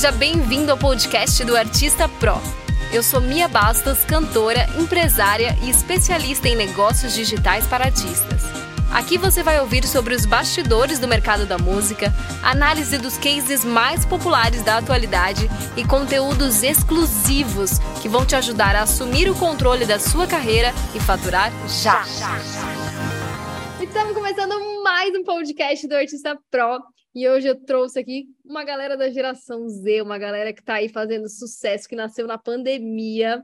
[0.00, 2.40] Seja bem-vindo ao podcast do Artista Pro.
[2.90, 8.44] Eu sou Mia Bastos, cantora, empresária e especialista em negócios digitais para artistas.
[8.90, 14.06] Aqui você vai ouvir sobre os bastidores do mercado da música, análise dos cases mais
[14.06, 19.98] populares da atualidade e conteúdos exclusivos que vão te ajudar a assumir o controle da
[19.98, 22.06] sua carreira e faturar já.
[23.78, 26.80] Estamos começando mais um podcast do Artista Pro
[27.14, 30.88] e hoje eu trouxe aqui uma galera da geração Z, uma galera que está aí
[30.88, 33.42] fazendo sucesso, que nasceu na pandemia.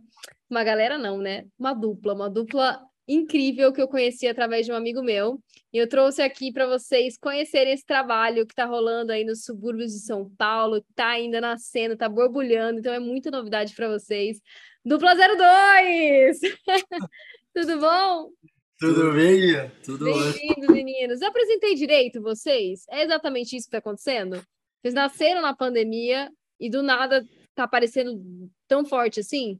[0.49, 1.45] Uma galera não, né?
[1.59, 5.41] Uma dupla, uma dupla incrível que eu conheci através de um amigo meu.
[5.73, 9.93] E eu trouxe aqui para vocês conhecerem esse trabalho que está rolando aí nos subúrbios
[9.93, 14.41] de São Paulo, está ainda nascendo, está borbulhando, então é muita novidade para vocês.
[14.85, 16.41] Dupla 02!
[17.53, 18.31] Tudo bom?
[18.79, 21.23] Tudo bem, Tudo Bem-vindos, meninos.
[21.23, 22.85] Eu apresentei direito vocês?
[22.91, 24.45] É exatamente isso que está acontecendo?
[24.83, 28.23] Vocês nasceram na pandemia e do nada está aparecendo
[28.69, 29.59] tão forte assim?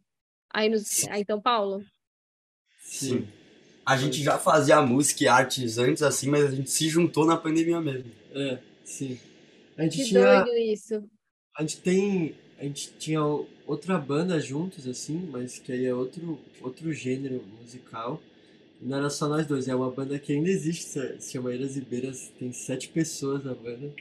[0.53, 0.77] Aí, no,
[1.09, 1.83] aí em São Paulo?
[2.83, 3.27] Sim.
[3.87, 7.39] A gente já fazia música e artes antes, assim, mas a gente se juntou na
[7.39, 8.13] pandemia mesmo.
[8.35, 9.19] É, sim.
[9.79, 10.43] A gente que tinha.
[10.43, 11.03] doido isso.
[11.57, 12.35] A gente tem.
[12.59, 13.23] A gente tinha
[13.67, 18.21] outra banda juntos, assim, mas que aí é outro, outro gênero musical.
[18.81, 20.85] Não era só nós dois, é uma banda que ainda existe,
[21.21, 23.93] se chama Eiras e Beiras, tem sete pessoas na banda.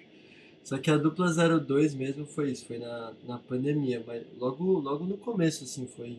[0.64, 1.28] Só que a dupla
[1.59, 6.18] 02 mesmo foi isso, foi na, na pandemia, mas logo, logo no começo, assim, foi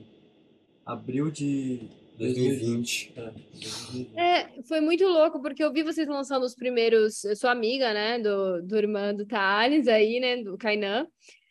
[0.85, 1.81] abril de
[2.17, 3.13] 2020.
[3.13, 3.13] 2020.
[3.17, 3.23] É,
[3.61, 4.19] 2020.
[4.19, 7.25] É, foi muito louco, porque eu vi vocês lançando os primeiros.
[7.25, 11.07] Eu sou amiga, né, do, do irmão do Thales aí, né, do Kainan.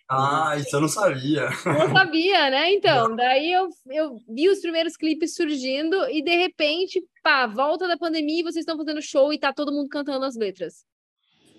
[0.08, 1.50] Ah, isso eu não sabia.
[1.66, 2.72] Não sabia, né?
[2.74, 7.98] Então, daí eu, eu vi os primeiros clipes surgindo e de repente, pá, volta da
[7.98, 10.86] pandemia e vocês estão fazendo show e tá todo mundo cantando as letras.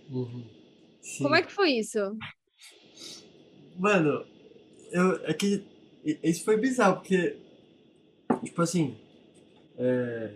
[0.08, 0.44] Uhum.
[1.18, 1.98] Como é que foi isso?
[3.76, 4.24] Mano,
[4.92, 5.64] eu, é que
[6.22, 7.36] isso foi bizarro, porque,
[8.44, 8.96] tipo assim,
[9.76, 10.30] é,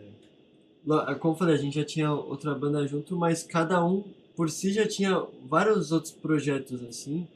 [0.85, 4.05] lá- como eu falei, a gente já tinha outra banda junto, mas cada um
[4.35, 7.27] por si já tinha vários outros projetos assim,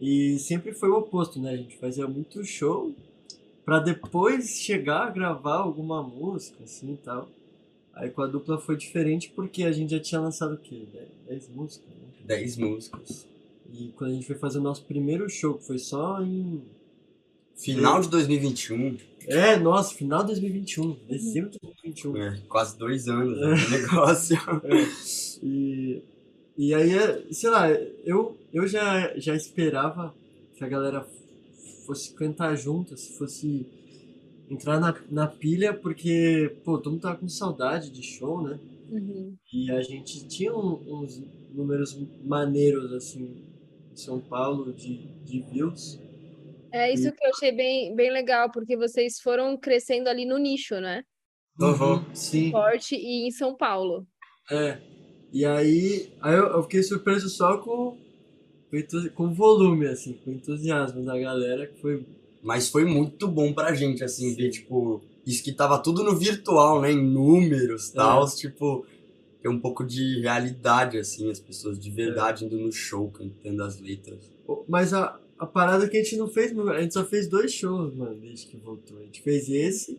[0.00, 1.50] e sempre foi o oposto, né?
[1.50, 2.94] A gente fazia muito show
[3.64, 7.28] pra depois chegar a gravar alguma música, assim e tal.
[7.94, 10.86] Aí com a dupla foi diferente porque a gente já tinha lançado o quê?
[11.28, 12.08] 10 músicas, né?
[12.24, 13.26] 10 músicas.
[13.72, 16.62] E quando a gente foi fazer o nosso primeiro show, que foi só em.
[17.56, 22.16] Final de 2021, É, nossa, final de 2021, dezembro de 2021.
[22.16, 24.36] é, quase dois anos né, de negócio.
[25.42, 26.02] E,
[26.56, 30.14] e aí, é, sei lá, eu, eu já, já esperava
[30.56, 31.06] que a galera
[31.86, 33.66] fosse cantar junto, se fosse
[34.50, 38.58] entrar na, na pilha, porque, pô, todo mundo tava com saudade de show, né?
[38.90, 39.36] Uhum.
[39.52, 41.22] E a gente tinha um- uns
[41.52, 43.44] números maneiros, assim,
[43.92, 46.00] em São Paulo, de, de views.
[46.72, 50.80] É isso que eu achei bem, bem legal, porque vocês foram crescendo ali no nicho,
[50.80, 51.02] né?
[51.60, 52.14] Uhum.
[52.14, 52.50] Sim.
[52.50, 54.06] Forte e em São Paulo.
[54.50, 54.78] É.
[55.32, 57.98] E aí, aí eu, eu fiquei surpreso só com,
[59.14, 62.04] com, volume, assim, com entusiasmo da galera, que foi.
[62.42, 66.80] Mas foi muito bom pra gente, assim, ver, tipo, isso que tava tudo no virtual,
[66.80, 66.92] né?
[66.92, 68.86] Em números e tal, tipo,
[69.42, 73.80] ter um pouco de realidade, assim, as pessoas de verdade indo no show, cantando as
[73.80, 74.30] letras.
[74.68, 77.52] Mas a, a parada é que a gente não fez, a gente só fez dois
[77.52, 78.98] shows, mano, desde que voltou.
[78.98, 79.98] A gente fez esse,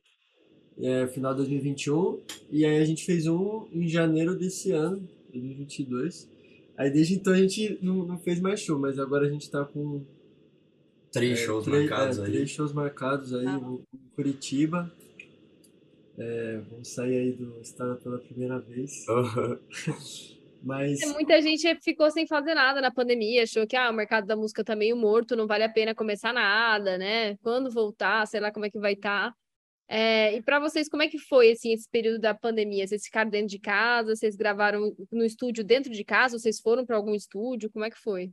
[0.81, 2.19] é, final de 2021,
[2.51, 6.27] e aí a gente fez um em janeiro desse ano, 2022.
[6.79, 9.65] Aí desde então a gente não, não fez mais show, mas agora a gente tá
[9.65, 10.01] com
[11.11, 12.31] Três É, shows três- marcados é, aí.
[12.31, 13.59] Três shows marcados aí Ah.
[13.59, 13.83] em
[14.15, 14.89] Curitiba.
[16.17, 19.05] É, vamos sair aí do estado pela primeira vez.
[19.07, 19.57] Uhum.
[20.61, 24.27] Mas É, Muita gente ficou sem fazer nada na pandemia, achou que ah, o mercado
[24.27, 27.35] da música tá meio morto, não vale a pena começar nada, né?
[27.37, 29.33] Quando voltar, sei lá como é que vai estar.
[29.91, 32.85] E para vocês, como é que foi assim, esse período da pandemia?
[32.87, 34.15] Vocês ficaram dentro de casa?
[34.15, 36.37] Vocês gravaram no estúdio dentro de casa?
[36.37, 37.69] Vocês foram para algum estúdio?
[37.71, 38.31] Como é que foi?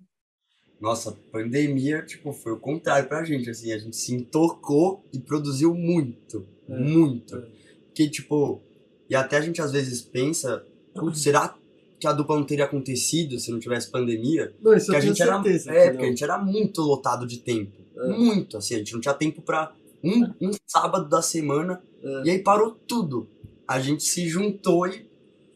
[0.78, 5.74] Nossa, pandemia, tipo, foi o contrário pra gente, assim, a gente se entorcou e produziu
[5.74, 7.34] muito, É, muito.
[7.34, 7.46] é.
[7.86, 8.60] Porque, tipo,
[9.08, 10.62] e até a gente às vezes pensa,
[10.94, 11.56] "Putz, será
[11.98, 14.54] que a dupla não teria acontecido se não tivesse pandemia?
[14.60, 15.70] Não, isso Porque eu a gente era, certeza.
[15.72, 18.08] é, que porque a gente era muito lotado de tempo, É.
[18.08, 19.74] muito, assim, a gente não tinha tempo pra
[20.06, 22.22] um, um sábado da semana, É.
[22.24, 23.26] e aí parou tudo.
[23.66, 25.06] A gente se juntou e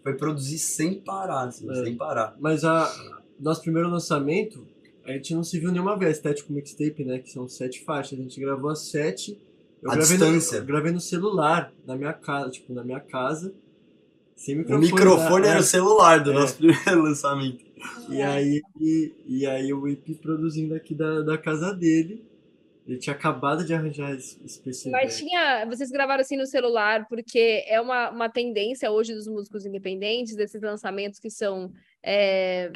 [0.03, 1.85] foi produzir sem parar, assim, É.
[1.85, 2.37] sem parar.
[2.41, 2.91] Mas a
[3.39, 4.67] nosso primeiro lançamento,
[5.05, 6.17] a gente não se viu nenhuma vez.
[6.17, 7.19] Estético Mixtape, né?
[7.19, 8.19] Que são sete faixas.
[8.19, 9.39] A gente gravou as sete.
[9.83, 10.59] Eu À gravei distância.
[10.59, 13.53] No, eu gravei no celular, na minha casa, tipo, na minha casa.
[14.37, 14.87] Sem O microfone.
[14.87, 15.49] microfone né?
[15.51, 16.35] era o celular do É.
[16.35, 17.65] nosso primeiro lançamento.
[18.11, 22.23] E aí, e, e aí o Whip produzindo aqui da, da casa dele.
[22.87, 24.91] Ele tinha acabado de arranjar esse, PC.
[24.91, 25.65] Mas tinha.
[25.67, 30.61] Vocês gravaram assim no celular, porque é uma, uma tendência hoje dos músicos independentes, desses
[30.61, 31.73] lançamentos que são.
[32.03, 32.73] É,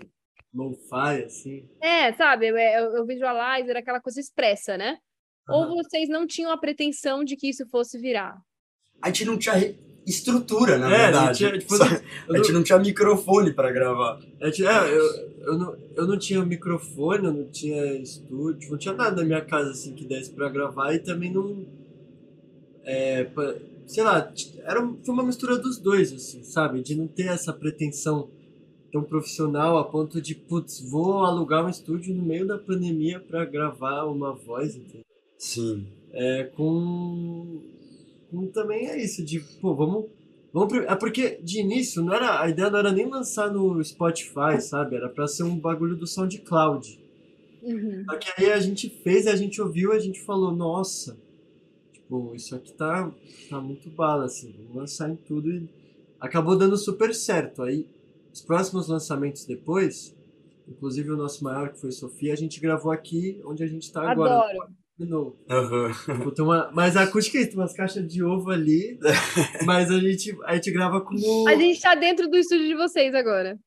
[0.54, 1.68] Lo-fi, assim.
[1.80, 2.46] é sabe?
[2.46, 4.98] É, Eu, eu visualizer, aquela coisa expressa, né?
[5.48, 5.74] Ou Aham.
[5.74, 8.36] vocês não tinham a pretensão de que isso fosse virar?
[9.02, 9.54] A gente não tinha
[10.06, 11.38] estrutura, na É, verdade.
[11.38, 14.20] tinha, tipo, Só- eu a gente não- não tinha microfone pra gravar.
[14.40, 15.04] É, tipo, eu,
[15.46, 19.40] eu, não, eu não tinha microfone, eu não tinha estúdio, não tinha nada na minha
[19.40, 21.64] casa assim que desse pra gravar e também não.
[22.84, 23.54] É, pa-
[23.86, 24.32] sei lá,
[24.64, 26.82] era, foi uma mistura dos dois, assim, sabe?
[26.82, 28.28] De não ter essa pretensão
[28.92, 33.44] tão profissional a ponto de, putz, vou alugar um estúdio no meio da pandemia pra
[33.44, 35.02] gravar uma voz, entendeu?
[35.38, 35.86] Sim.
[36.12, 37.60] É, com
[38.46, 40.06] também é isso, de, pô, vamos.
[40.52, 44.60] Vamos, é porque de início não era, a ideia não era nem lançar no Spotify,
[44.60, 44.94] sabe?
[44.94, 47.00] Era pra ser um bagulho do SoundCloud.
[47.60, 48.04] Uhum.
[48.04, 51.16] Só que aí a gente fez, a gente ouviu, a gente falou, nossa,
[51.92, 53.10] tipo, isso aqui tá,
[53.50, 55.68] tá muito bala, assim, vamos lançar em tudo e
[56.20, 57.62] acabou dando super certo.
[57.62, 57.86] Aí,
[58.32, 60.14] os próximos lançamentos depois,
[60.68, 64.08] inclusive o nosso maior, que foi Sofia, a gente gravou aqui onde a gente tá
[64.08, 64.34] agora.
[64.34, 64.83] Adoro.
[64.98, 65.36] De novo.
[65.50, 65.90] Aham.
[65.92, 68.98] Tipo, tem uma, mas a acústica é umas caixas de ovo ali,
[69.66, 71.48] mas a gente, a gente grava com o...
[71.48, 73.58] A gente tá dentro do estúdio de vocês agora.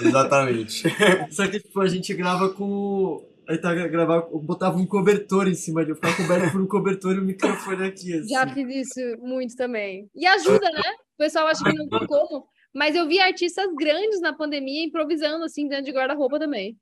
[0.00, 0.82] Exatamente.
[1.30, 3.26] Só que tipo, a gente grava com.
[3.48, 6.66] Aí tá gravar, eu botava um cobertor em cima de eu ficava coberto por um
[6.66, 8.28] cobertor e o microfone aqui, assim.
[8.28, 10.08] Já fiz isso muito também.
[10.14, 10.90] E ajuda, né?
[11.14, 12.46] O pessoal acha que não tem como.
[12.74, 16.76] Mas eu vi artistas grandes na pandemia improvisando assim dentro de guarda-roupa também.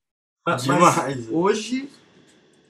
[0.46, 1.28] Mas, Demais.
[1.30, 1.88] hoje,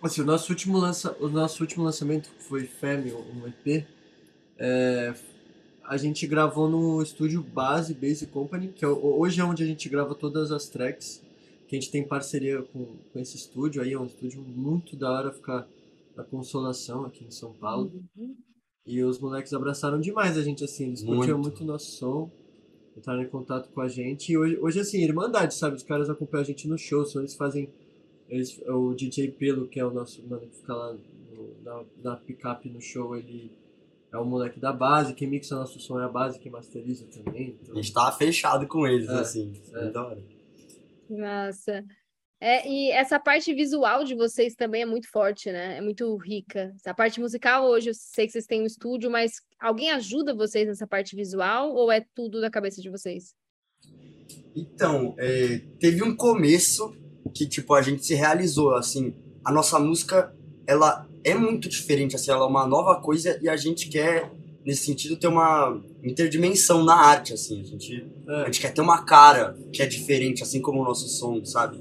[0.02, 3.86] assim, o nosso último, lança, o nosso último lançamento que foi Femme, um EP,
[4.58, 5.14] é,
[5.84, 9.88] a gente gravou no estúdio Base, Base Company, que é, hoje é onde a gente
[9.88, 11.22] grava todas as tracks,
[11.66, 15.10] que a gente tem parceria com, com esse estúdio aí, é um estúdio muito da
[15.10, 15.66] hora ficar
[16.16, 17.92] na Consolação aqui em São Paulo.
[18.16, 18.36] Uhum.
[18.86, 21.58] E os moleques abraçaram demais a gente, assim, eles curtiam Muito.
[21.58, 22.30] muito o nosso som,
[22.96, 24.32] entraram em contato com a gente.
[24.32, 25.76] E hoje, hoje assim, irmandade, sabe?
[25.76, 27.68] Os caras acompanham a gente no show, eles fazem.
[28.30, 32.16] Eles, o DJ Pelo, que é o nosso mano que fica lá no- na, na
[32.16, 33.50] picape no show, ele
[34.12, 37.48] é o moleque da base, quem mixa nosso som é a base, quem masteriza também.
[37.48, 39.52] A Então, gente tava fechado com eles, É, assim.
[39.74, 39.98] é.
[39.98, 40.22] Hora.
[41.08, 41.84] Nossa.
[42.42, 45.76] É, e essa parte visual de vocês também é muito forte, né?
[45.76, 46.72] É muito rica.
[46.76, 50.66] Essa parte musical hoje, eu sei que vocês têm um estúdio, mas alguém ajuda vocês
[50.66, 53.34] nessa parte visual ou é tudo da cabeça de vocês?
[54.56, 56.94] Então, é, teve um começo
[57.34, 59.14] que, tipo, a gente se realizou, assim,
[59.44, 60.34] a nossa música,
[60.66, 64.32] ela é muito diferente, assim, ela é uma nova coisa e a gente quer,
[64.64, 68.80] nesse sentido, ter uma interdimensão na arte, assim, a gente, a é, gente quer ter
[68.80, 71.78] uma cara que é diferente, assim como o nosso som, sabe?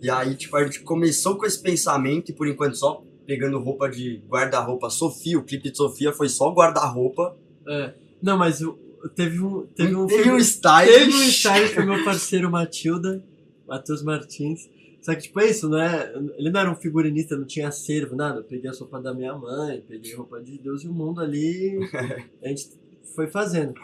[0.00, 3.88] E aí, tipo, a gente começou com esse pensamento e, por enquanto, só pegando roupa
[3.88, 4.88] de guarda-roupa.
[4.88, 7.36] Sofia, o clipe de Sofia foi só guarda-roupa.
[7.68, 7.92] é.
[8.22, 8.78] Não, mas o-
[9.14, 9.66] teve um.
[9.66, 10.90] Teve um, Teve um style.
[10.90, 13.22] Teve um ensaio com meu parceiro Matilda,
[13.66, 14.68] Matheus Martins.
[15.00, 16.12] Só que, tipo, é isso, não é?
[16.36, 18.40] Ele não era um figurinista, não tinha acervo, nada.
[18.40, 21.20] Eu peguei a roupa da minha mãe, peguei a roupa de Deus e o mundo
[21.20, 21.78] ali.
[22.42, 22.70] A gente
[23.14, 23.74] foi fazendo.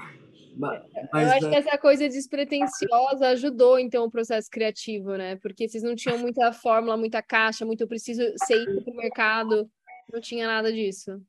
[0.57, 5.37] Ma- Mas, Eu acho né, que essa coisa despretensiosa ajudou, então, o processo criativo, né?
[5.37, 9.71] Porque vocês não tinham muita fórmula, muita caixa, muito eu preciso ser isso pro mercado.
[10.12, 11.23] Não tinha nada disso.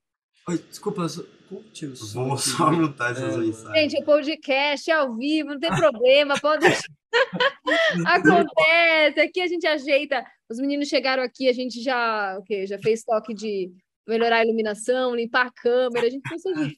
[0.48, 1.24] Oi, desculpa, eu só...
[1.48, 2.42] como tira o som Vou aqui?
[2.50, 3.92] só anotar essas É, mensagens.
[3.92, 6.66] Gente, o podcast é ao vivo, não tem problema, pode
[8.06, 10.26] Acontece, aqui a gente ajeita.
[10.50, 12.66] Os meninos chegaram aqui, a gente já, o quê?
[12.68, 13.72] Já fez toque de
[14.08, 16.76] melhorar a iluminação, limpar a câmera, a gente conseguiu.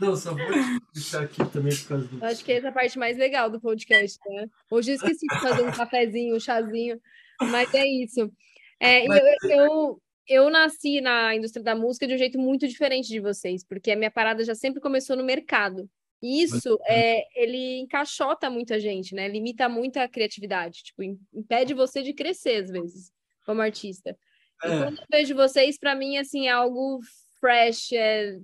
[0.00, 0.46] Não, só vou
[0.92, 2.18] deixar aqui também por causa do.
[2.18, 4.46] Eu acho que essa é a parte mais legal do podcast, né?
[4.70, 7.00] Hoje eu esqueci de fazer um cafezinho, um chazinho,
[7.40, 8.30] mas é isso.
[8.78, 13.08] É, Mas- eu, eu, eu nasci na indústria da música de um jeito muito diferente
[13.08, 15.88] de vocês, porque a minha parada já sempre começou no mercado.
[16.22, 19.28] E isso, é, ele encaixota muita gente, né?
[19.28, 23.12] Limita muito a criatividade, tipo, im- impede você de crescer às vezes,
[23.44, 24.16] como artista.
[24.64, 24.82] E É.
[24.82, 27.00] quando eu vejo vocês, para mim, assim, é algo
[27.38, 28.38] fresh, é,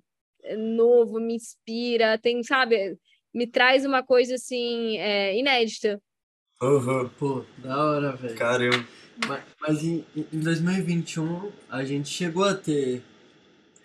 [0.44, 2.96] é novo, me inspira, tem, sabe,
[3.34, 6.00] me traz uma coisa assim, é, inédita.
[6.60, 8.36] Aham, Pô, da hora, velho.
[8.36, 8.86] caramba.
[9.29, 13.02] Mas, mas em, em 2021 a gente chegou a ter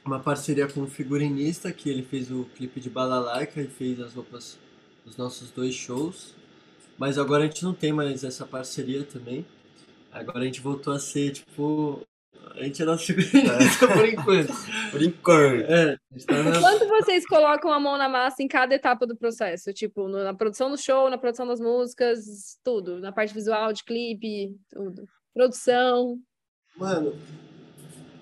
[0.05, 4.13] uma parceria com um figurinista que ele fez o clipe de Balalaica e fez as
[4.13, 4.57] roupas
[5.05, 6.33] dos nossos dois shows.
[6.97, 9.45] Mas agora a gente não tem mais essa parceria também.
[10.11, 12.01] Agora a gente voltou a ser tipo
[12.55, 14.53] A gente é nosso segurança por enquanto.
[14.89, 15.61] Por enquanto.
[15.69, 16.59] É, tá na...
[16.61, 19.73] Quanto vocês colocam a mão na massa em cada etapa do processo?
[19.73, 22.99] Tipo, no- na produção do show, na produção das músicas, tudo.
[23.01, 25.05] Na parte visual, de clipe, tudo.
[25.37, 26.19] Produção.
[26.75, 27.13] Mano,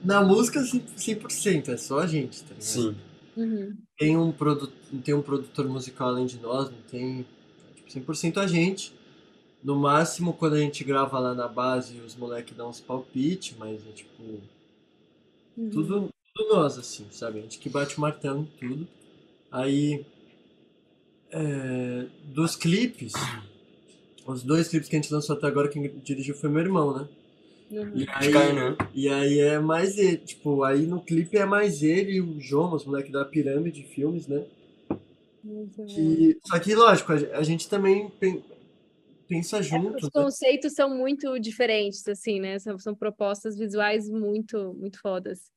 [0.03, 2.61] na música 100%, é só a gente, tá ligado?
[2.61, 2.95] Sim.
[3.37, 3.77] Uhum.
[3.97, 4.67] Tem um, produ...
[5.03, 7.25] tem um produtor musical além de nós, não tem
[7.87, 8.93] tipo, 100% a gente.
[9.63, 13.81] No máximo, quando a gente grava lá na base, os moleques dão uns palpites, mas
[13.87, 14.21] é tipo,
[15.57, 15.69] Uhum.
[15.69, 17.39] tudo, tudo nós, assim, sabe?
[17.39, 18.87] A gente que bate o martelo em tudo.
[19.49, 20.05] Aí,
[21.31, 23.13] é, dos clipes,
[24.25, 27.07] os dois clipes que a gente lançou até agora, quem dirigiu foi meu irmão, né?
[27.69, 27.95] Uhum.
[27.95, 28.75] E aí, é, né?
[28.93, 32.73] e aí é mais ele, tipo, aí no clipe é mais ele e o João,
[32.75, 34.45] os moleques da Pirâmide Filmes, né?
[35.43, 36.17] Muito bom.
[36.25, 38.43] Que, só que, lógico, a, a gente também pen-
[39.27, 40.25] pensa junto, Os né?
[40.31, 42.59] conceitos são muito diferentes, assim, né?
[42.59, 45.49] São, são propostas visuais muito, muito fodas.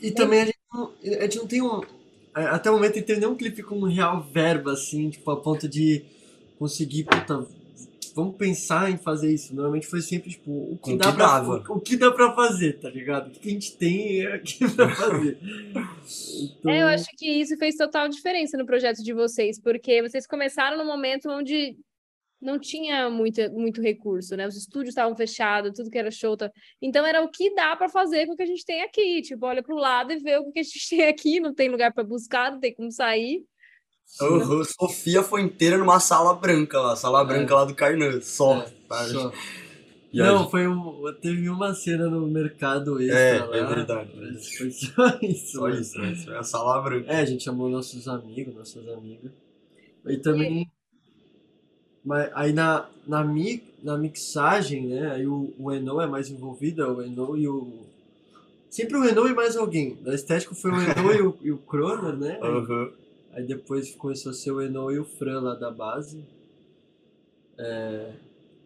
[0.00, 1.80] E também a gente não, a gente não tem um.
[2.34, 5.68] Até o momento não tem nenhum clipe com um real verbo, assim, tipo, a ponto
[5.68, 6.04] de
[6.58, 7.46] conseguir, puta,
[8.16, 9.54] vamos pensar em fazer isso.
[9.54, 12.34] Normalmente foi sempre, tipo, o que, o dá que pra, o, o que dá pra
[12.34, 13.28] fazer, tá ligado?
[13.28, 15.38] O que a gente tem é o que dá pra fazer.
[16.58, 20.26] Então, É, eu acho que isso fez total diferença no projeto de vocês, porque vocês
[20.26, 21.76] começaram num momento onde
[22.40, 24.46] não tinha muito, muito recurso, né?
[24.46, 26.36] Os estúdios estavam fechados, tudo que era show.
[26.36, 29.22] tá- Então era o que dá para fazer com o que a gente tem aqui.
[29.22, 31.68] Tipo, olha para o lado e vê o que a gente tem aqui, não tem
[31.68, 33.42] lugar para buscar, não tem como sair.
[34.20, 34.64] Uhum.
[34.64, 38.62] Sofia foi inteira numa sala branca lá, sala branca lá do Carnan, só.
[38.62, 39.10] é, sabe?
[39.10, 39.32] só.
[40.14, 43.56] Não, gente- foi um, teve uma cena no mercado extra É, lá.
[43.56, 44.10] é verdade.
[44.16, 45.52] mas Foi só isso.
[45.58, 45.76] Só né?
[45.80, 46.02] isso?
[46.04, 47.10] Isso é a sala branca.
[47.12, 49.30] É, a gente chamou nossos amigos, nossas amigas.
[50.06, 50.70] E também.
[52.04, 55.10] Mas aí na, na, mi, na mixagem, né?
[55.12, 57.84] Aí o, o Eno é mais envolvido, é o Eno e o.
[58.70, 59.96] Sempre o Eno e mais alguém.
[60.02, 62.38] Da estética foi o Eno e o, e o Croner, né?
[62.40, 62.90] Uhum.
[63.36, 66.24] Aí depois começou a ser o Eno e o Fran lá da base.
[67.58, 68.12] É,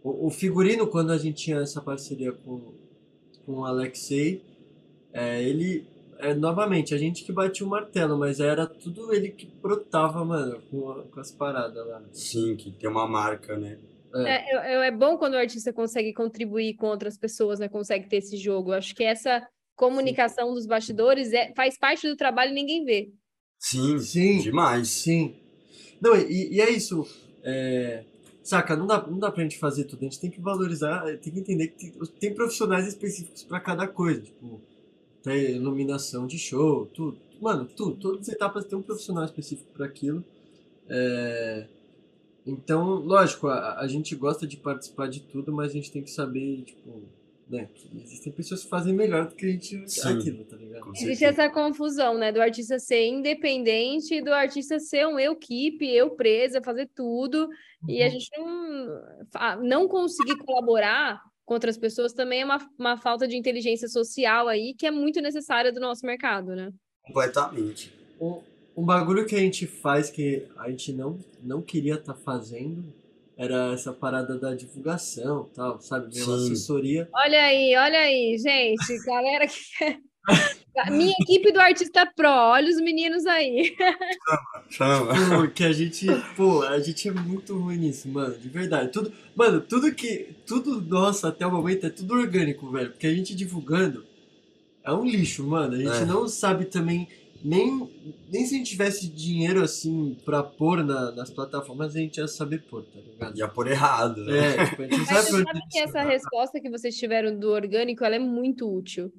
[0.02, 2.72] o, o figurino, quando a gente tinha essa parceria com,
[3.44, 4.42] com o Alexei,
[5.12, 5.84] é, ele.
[6.18, 10.60] É, novamente, a gente que batia o martelo, mas era tudo ele que brotava, mano,
[10.70, 12.02] com, a- com as paradas lá.
[12.12, 13.78] Sim, que tem uma marca, né?
[14.14, 17.68] É, é, é bom quando o artista consegue contribuir com outras pessoas, né?
[17.68, 18.70] Consegue ter esse jogo.
[18.72, 23.10] Eu acho que essa comunicação dos bastidores é, faz parte do trabalho e ninguém vê.
[23.60, 24.38] Sim, Sim.
[24.40, 24.88] demais.
[24.88, 25.36] Sim.
[26.00, 27.06] Não, e, e é isso.
[27.44, 28.04] é,
[28.42, 30.00] saca, não dá, não dá pra gente fazer tudo.
[30.00, 33.86] A gente tem que valorizar, tem que entender que tem, tem profissionais específicos pra cada
[33.86, 34.22] coisa.
[34.22, 34.60] Tipo,
[35.22, 37.18] tem iluminação de show, tudo.
[37.40, 37.96] Mano, tudo.
[37.96, 40.24] Todas as etapas tem um profissional específico pra aquilo.
[40.88, 41.66] É,
[42.46, 46.10] então, lógico, a, a gente gosta de participar de tudo, mas a gente tem que
[46.10, 47.02] saber, tipo,
[47.50, 50.16] né, que existem pessoas que fazem melhor do que a gente Sim.
[50.18, 50.82] aquilo, tá ligado?
[50.82, 51.42] Com Existe certeza.
[51.42, 52.30] essa confusão, né?
[52.30, 57.48] Do artista ser independente e do artista ser um eu keep, eu presa, fazer tudo.
[57.88, 58.10] E a Uhum.
[58.12, 63.88] gente não, não conseguir colaborar com outras pessoas também é uma, uma falta de inteligência
[63.88, 66.70] social aí que é muito necessária do nosso mercado, né?
[67.02, 67.92] Completamente.
[68.20, 68.40] Um,
[68.76, 72.84] um bagulho que a gente faz que a gente não, não queria estar fazendo
[73.40, 76.14] era essa parada da divulgação tal, sabe?
[76.14, 76.44] Mesmo Sim.
[76.52, 77.08] assessoria.
[77.14, 79.56] Olha aí, olha aí, gente, galera que.
[80.92, 83.74] Minha equipe do Artista Pro, olha os meninos aí.
[84.68, 85.14] Chama.
[85.40, 86.06] Porque a gente,
[86.36, 88.92] pô, a gente é muito ruim nisso, mano, de verdade.
[88.92, 92.90] Tudo, mano, tudo que, tudo nosso até o momento é tudo orgânico, velho.
[92.90, 94.04] Porque a gente divulgando
[94.84, 95.74] é um lixo, mano.
[95.74, 96.04] A gente É.
[96.04, 97.08] não sabe também,
[97.42, 97.88] nem,
[98.30, 102.28] nem se a gente tivesse dinheiro assim pra pôr na- nas plataformas, a gente ia
[102.28, 103.38] saber pôr, tá ligado?
[103.38, 104.56] Ia por errado, né?
[104.56, 108.04] É, tipo, a gente não sabe sabe que essa resposta que vocês tiveram do orgânico,
[108.04, 109.12] ela é muito útil.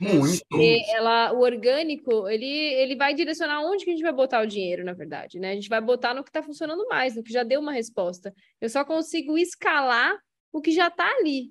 [0.00, 0.40] Muito.
[0.50, 4.46] Porque ela, o orgânico, ele, ele vai direcionar onde que a gente vai botar o
[4.46, 5.52] dinheiro, na verdade, né?
[5.52, 8.34] A gente vai botar no que está funcionando mais, no que já deu uma resposta.
[8.60, 10.16] Eu só consigo escalar
[10.52, 11.50] o que já está ali.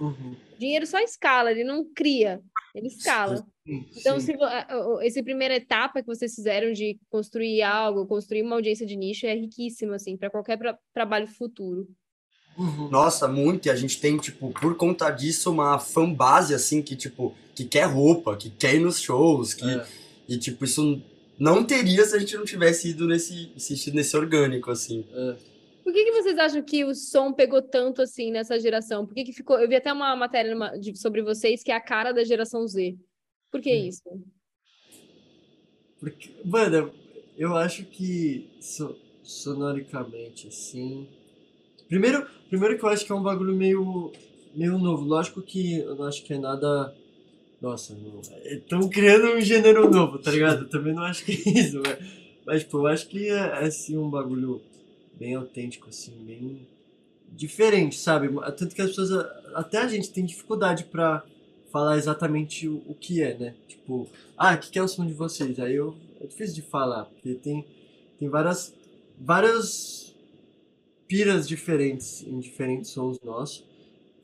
[0.00, 0.34] Uhum.
[0.56, 2.40] O dinheiro só escala, ele não cria,
[2.74, 3.36] ele escala.
[3.66, 4.26] Sim, Então, sim.
[4.26, 8.56] se, vo- a- o- essa primeira etapa que vocês fizeram de construir algo, construir uma
[8.56, 11.86] audiência de nicho é riquíssima, assim, para qualquer tra- trabalho futuro.
[12.58, 12.88] Uhum.
[12.90, 13.66] Nossa, muito.
[13.66, 17.84] E a gente tem, tipo, por conta disso, uma fanbase, assim, que, tipo, que quer
[17.84, 19.64] roupa, que quer ir nos shows, que...
[19.68, 19.86] É.
[20.28, 21.00] E, tipo, isso
[21.38, 25.04] não teria se a gente não tivesse ido nesse, insistido nesse orgânico, assim.
[25.12, 25.36] É.
[25.90, 29.04] Por que, que vocês acham que o som pegou tanto assim nessa geração?
[29.04, 29.58] Por que, que ficou.
[29.58, 32.64] Eu vi até uma matéria numa- de- sobre vocês que é a cara da geração
[32.64, 32.96] Z.
[33.50, 33.86] Por que Hum.
[33.88, 34.02] isso?
[35.98, 36.92] Porque, mano,
[37.36, 41.08] eu acho que so- sonoricamente, assim.
[41.88, 44.12] Primeiro, primeiro que eu acho que é um bagulho meio,
[44.54, 45.04] meio novo.
[45.04, 46.94] Lógico que eu não acho que é nada
[47.60, 47.94] nossa,
[48.46, 50.62] estão criando um gênero novo, tá ligado?
[50.62, 51.98] Eu também não acho que é isso, mas,
[52.46, 54.62] mas tipo, eu acho que é, é assim um bagulho
[55.20, 56.66] bem autêntico, assim, bem
[57.30, 58.28] diferente, sabe?
[58.56, 59.12] Tanto que as pessoas,
[59.54, 61.22] até a gente tem dificuldade pra
[61.70, 63.54] falar exatamente o, o que é, né?
[63.68, 65.60] Tipo, ah, o que, que é o som de vocês?
[65.60, 67.64] Aí eu, é difícil de falar, porque tem,
[68.18, 68.74] tem várias,
[69.20, 70.14] várias
[71.06, 73.64] piras diferentes em diferentes sons nossos.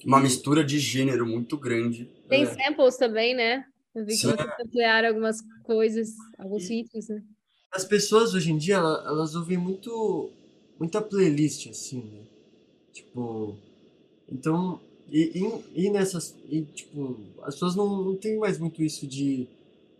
[0.05, 2.09] Uma mistura de gênero muito grande.
[2.29, 2.47] Tem É.
[2.47, 3.65] samples também, né?
[3.95, 4.29] Eu vi que Sim.
[4.29, 7.23] vocês ampliaram algumas coisas, alguns ritmos, né?
[7.73, 10.31] As pessoas hoje em dia, ela- elas, ouvem muito,
[10.79, 12.21] muita playlist, assim, né?
[12.93, 13.57] Tipo,
[14.31, 14.81] então,
[15.11, 15.33] e,
[15.75, 19.47] e, e nessas, e, tipo, as pessoas não, não tem mais muito isso de,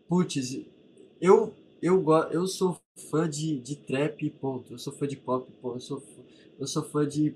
[0.09, 0.61] putz,
[1.21, 1.53] eu,
[1.83, 2.81] eu, eu sou
[3.11, 6.23] fã de, de trap, ponto, eu sou fã de pop, ponto, eu sou, fã-
[6.59, 7.35] eu sou fã de,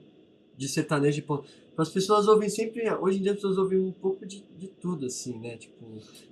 [0.56, 1.44] de sertanejo, ponto.
[1.76, 5.06] As pessoas ouvem sempre, hoje em dia as pessoas ouvem um pouco de, de tudo,
[5.06, 5.56] assim, né?
[5.56, 5.84] Tipo,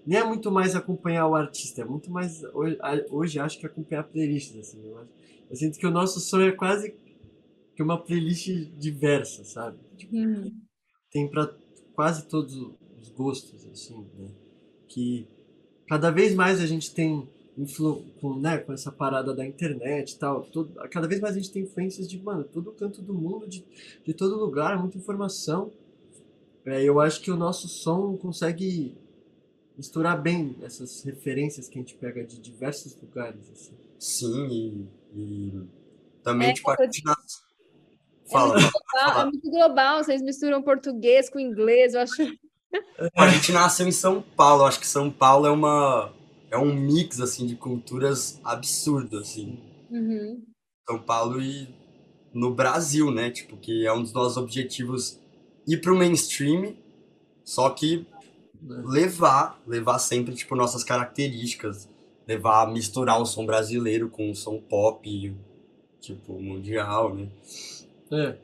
[0.07, 2.77] nem é muito mais acompanhar o artista, é muito mais, hoje,
[3.11, 5.11] hoje acho que acompanhar playlists, assim, eu, acho-
[5.51, 6.95] eu sinto que o nosso som é quase
[7.75, 9.79] que uma playlist diversa, sabe?
[9.97, 10.53] Tipo, Uhum.
[11.11, 11.55] tem para
[11.95, 12.55] quase todos
[13.01, 14.29] os gostos, assim, né?
[14.89, 15.27] Que
[15.87, 17.27] cada vez mais a gente tem
[17.57, 21.39] influ com, né, com essa parada da internet e tal, todo, cada vez mais a
[21.41, 23.65] gente tem influências de, mano, todo canto do mundo, de,
[24.05, 25.73] de todo lugar, muita informação.
[26.65, 28.95] É, eu acho que o nosso som consegue
[29.77, 33.73] misturar bem essas referências que a gente pega de diversos lugares, assim.
[33.99, 35.53] Sim, e,
[36.23, 37.39] também, É, tipo, a eu- gente nasce.
[38.31, 38.57] Fala,
[38.97, 42.23] Ah, é muito global, vocês misturam português com inglês, eu acho.
[43.17, 46.13] a gente nasceu em São Paulo, acho que São Paulo é uma
[46.51, 49.59] é um mix assim de culturas absurdo assim.
[49.91, 50.43] Uhum.
[50.89, 51.69] São Paulo e
[52.33, 53.31] no Brasil, né?
[53.31, 55.19] Tipo, que é um dos nossos objetivos
[55.67, 56.75] ir pro mainstream,
[57.45, 58.07] só que
[58.63, 61.89] levar, levar sempre tipo nossas características,
[62.29, 65.35] levar misturar o som brasileiro com o som pop,
[65.99, 67.27] tipo, mundial, né?
[68.13, 68.37] É,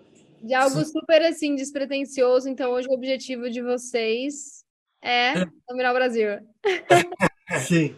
[0.43, 2.49] De algo super assim, despretensioso.
[2.49, 4.65] Então, hoje o objetivo de vocês
[5.03, 6.29] é dominar o Brasil.
[7.61, 7.95] sim,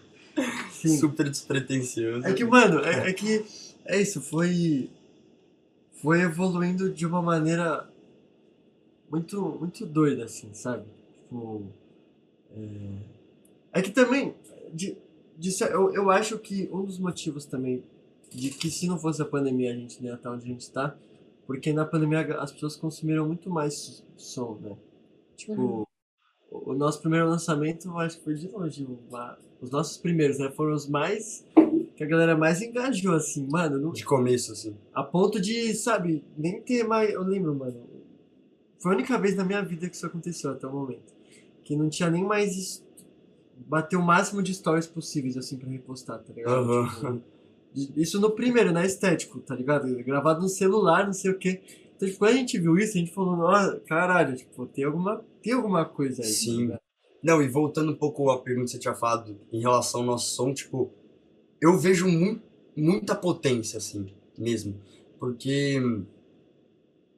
[0.72, 0.96] sim.
[0.98, 2.26] Super despretensioso.
[2.26, 3.46] É que, mano, é, é que
[3.84, 4.90] é isso, foi
[6.02, 7.88] foi evoluindo de uma maneira
[9.08, 10.84] muito muito doida assim, sabe?
[11.22, 11.62] Tipo,
[13.72, 14.34] é, é que também
[14.72, 14.96] de,
[15.42, 17.82] cer- eu, eu acho que um dos motivos também
[18.30, 20.70] de que se não fosse a pandemia a gente não ia estar onde a gente
[20.70, 20.96] tá,
[21.46, 24.76] porque na pandemia as pessoas consumiram muito mais som, né?
[25.36, 25.84] Tipo, Uhum.
[26.50, 30.38] o, o nosso primeiro lançamento, eu acho que foi de longe, uma- os nossos primeiros,
[30.38, 30.50] né?
[30.50, 31.44] Foram os mais
[31.96, 34.76] que a galera mais engajou, assim, mano, não- De começo, assim.
[34.92, 37.10] a ponto de, sabe, nem ter mais.
[37.12, 37.86] Eu lembro, mano.
[38.78, 41.14] Foi a única vez na minha vida que isso aconteceu até o momento.
[41.64, 42.84] Que não tinha nem mais.
[43.58, 46.70] Bater o máximo de stories possíveis, assim, pra repostar, tá ligado?
[46.72, 47.22] Aham.
[47.74, 49.86] Tipo, isso no primeiro, na estético, tá ligado?
[50.02, 51.60] Gravado no celular, não sei o quê.
[51.94, 55.24] Então, tipo, quando a gente viu isso, a gente falou, nossa, caralho, tipo, tem alguma,
[55.42, 56.28] tem alguma coisa aí.
[56.28, 56.56] tá Sim.
[56.58, 56.80] ligado?
[57.22, 60.34] Não, e voltando um pouco à pergunta que você tinha falado em relação ao nosso
[60.34, 60.90] som, tipo,
[61.60, 62.40] eu vejo mu
[62.76, 64.06] muita potência, assim,
[64.38, 64.78] mesmo.
[65.18, 65.80] Porque,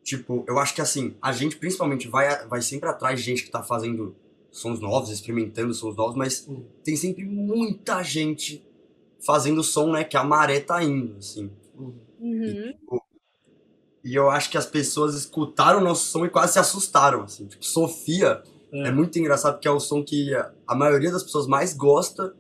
[0.04, 3.50] tipo, eu acho que, assim, a gente principalmente vai, vai sempre atrás de gente que
[3.50, 4.14] tá fazendo
[4.50, 6.64] sons novos, experimentando sons novos, mas Hum.
[6.82, 8.64] tem sempre muita gente
[9.24, 11.50] fazendo som, né, que a maré tá indo, assim.
[11.76, 11.94] Uhum.
[12.20, 12.72] Uhum.
[14.04, 17.46] E eu acho que as pessoas escutaram o nosso som e quase se assustaram, assim.
[17.46, 18.88] Tipo, Sofia É.
[18.88, 22.34] é muito engraçado porque é o som que a- maioria das pessoas mais gosta.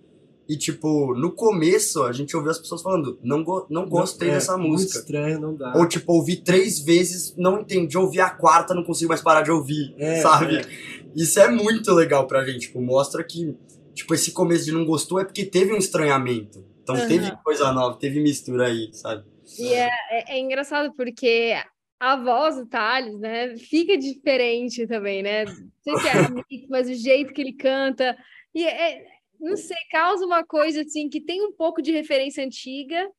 [0.48, 4.34] E, tipo, no começo a gente ouviu as pessoas falando, não, go não gostei É,
[4.34, 4.98] dessa muito música.
[5.00, 5.74] estranho, não dá.
[5.76, 9.50] Ou, tipo, ouvi três vezes, não entendi, ouvi a quarta, não consigo mais parar de
[9.50, 10.56] ouvir, É, sabe?
[10.56, 10.97] é.
[11.18, 13.52] Isso é muito legal pra gente, tipo, mostra que,
[13.92, 16.64] tipo, esse começo de não gostou é porque teve um estranhamento.
[16.82, 17.08] Então Aham.
[17.08, 19.24] teve coisa nova, teve mistura aí, sabe?
[19.58, 21.54] E é, é, é engraçado porque
[21.98, 25.44] a voz do Thales, né, fica diferente também, né?
[25.44, 28.16] Não sei se é a mix, mas o jeito que ele canta.
[28.54, 29.04] E é,
[29.40, 33.10] não sei, causa uma coisa assim que tem um pouco de referência antiga,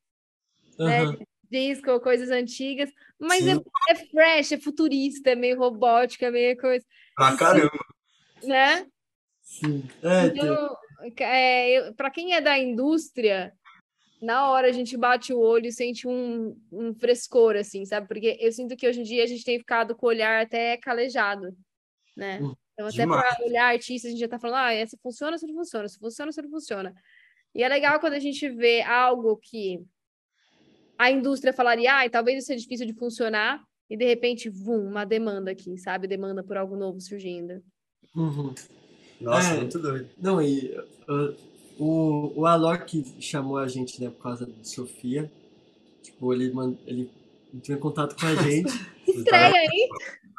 [0.79, 1.01] né?
[1.03, 1.17] Aham.
[1.51, 3.53] Disco, coisas antigas, mas é,
[3.89, 6.85] é fresh, é futurista, é meio robótica, é meio coisa,
[7.19, 7.85] Pra caramba.
[8.41, 8.87] né?
[9.41, 9.83] Sim.
[10.01, 10.77] É, Então,
[11.19, 13.51] é, para quem é da indústria,
[14.21, 18.07] na hora a gente bate o olho e sente um, um frescor, assim, sabe?
[18.07, 20.77] Porque eu sinto que hoje em dia a gente tem ficado com o olhar até
[20.77, 21.53] calejado,
[22.15, 22.39] né?
[22.73, 25.55] Então, até para olhar artista, a gente já tá falando, ah, essa funciona, essa não
[25.55, 26.95] funciona, essa funciona, essa não funciona.
[27.53, 29.83] E é legal quando a gente vê algo que
[30.97, 35.03] a indústria falaria, ah, talvez isso seja difícil de funcionar, e de repente, vum, uma
[35.05, 36.07] demanda aqui, sabe?
[36.07, 37.61] Demanda por algo novo surgindo.
[38.15, 38.53] Uhum.
[39.21, 39.57] Nossa, É.
[39.57, 40.07] muito doido.
[40.17, 40.73] Não, e
[41.07, 41.35] uh,
[41.77, 45.31] o, o Alok chamou a gente, né, por causa de Sofia.
[46.03, 46.53] Tipo, ele,
[46.87, 47.09] ele
[47.53, 48.71] entrou em contato com a gente.
[49.07, 49.89] Estreia, hein?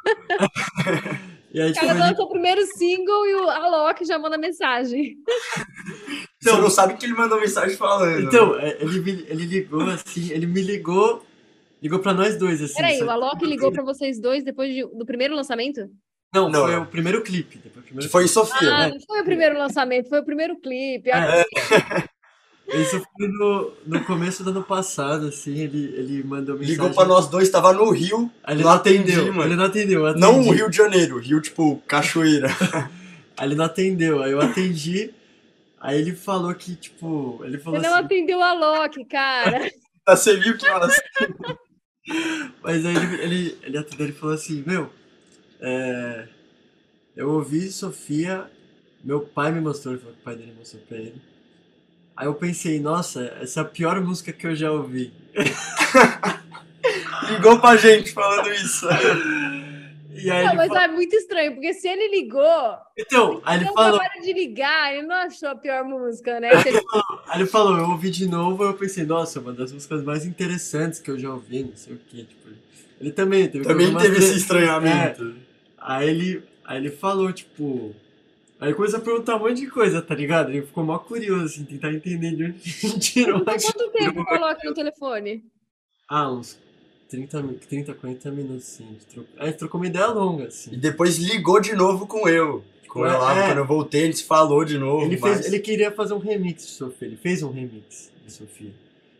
[1.53, 5.15] e aí, O cara lançou o primeiro single e o Alok já manda mensagem.
[6.41, 8.25] Você não sabe que ele mandou mensagem falando.
[8.27, 11.23] então, é, ele, me- ele ligou assim, ele me ligou,
[11.81, 12.75] ligou pra nós dois, assim.
[12.75, 15.89] Peraí, o Alok ligou pra vocês dois depois de- do primeiro lançamento?
[16.33, 16.83] Não, Não, foi não.
[16.83, 17.57] o primeiro clipe.
[17.57, 18.73] Depois, primeiro foi em Sofia.
[18.73, 21.09] Ah, não foi o primeiro lançamento, foi o primeiro clipe.
[21.09, 21.45] É.
[22.73, 26.71] Isso foi no, no começo do ano passado, assim, ele, ele mandou mensagem.
[26.75, 28.31] Ligou pra nós dois, tava no Rio.
[28.45, 29.43] Aí ele não não atendi, atendeu, mano.
[29.49, 30.07] ele não atendeu.
[30.07, 30.49] eu Não atendi.
[30.49, 32.47] o Rio de Janeiro, Rio, tipo, Cachoeira.
[33.37, 35.11] Aí ele não atendeu, aí eu atendi,
[35.79, 39.71] aí ele falou que, tipo, ele falou Você não assim, atendeu o Alok, cara.
[40.07, 40.93] Você viu que horas?
[42.63, 44.91] mas aí ele, ele, ele atendeu e falou assim, meu,
[45.59, 46.27] é,
[47.15, 48.49] eu ouvi Sofia,
[49.03, 51.21] meu pai me mostrou, ele falou que o pai dele mostrou pra ele.
[52.15, 55.13] Aí eu pensei, nossa, essa é a pior música que eu já ouvi.
[57.29, 58.87] Ligou pra gente falando isso.
[60.13, 63.57] E aí Não, ele mas falou, é muito estranho, porque se ele ligou, então, aí
[63.57, 66.49] ele não falou, acabaram de ligar, ele não achou a pior música, né?
[66.51, 66.69] Você-
[67.27, 70.99] Aí ele falou, eu ouvi de novo, eu pensei, nossa, uma das músicas mais interessantes
[70.99, 72.49] que eu já ouvi, não sei o que, tipo.
[72.99, 75.35] Ele também teve Também teve esse estranhamento.
[75.77, 77.95] Aí ele, aí ele falou, tipo.
[78.59, 80.51] Aí ele começou a perguntar um monte de coisa, tá ligado?
[80.51, 84.73] Ele ficou mó curioso, assim, tentar entender de onde ele tirou quanto tempo Alok no
[84.73, 85.43] telefone?
[86.07, 86.59] Ah, uns
[87.11, 88.85] 30, mi- 30 40 minutos, assim.
[89.37, 90.71] a gente trocou- uma ideia longa, E assim.
[90.77, 92.63] depois ligou de novo com eu.
[92.87, 93.47] Com eu lá, É.
[93.47, 95.05] quando eu voltei, gente se falou de novo.
[95.05, 98.31] Ele, mas- fez, ele queria fazer um remix de Sofia, ele fez um remix de
[98.33, 98.71] Sofia.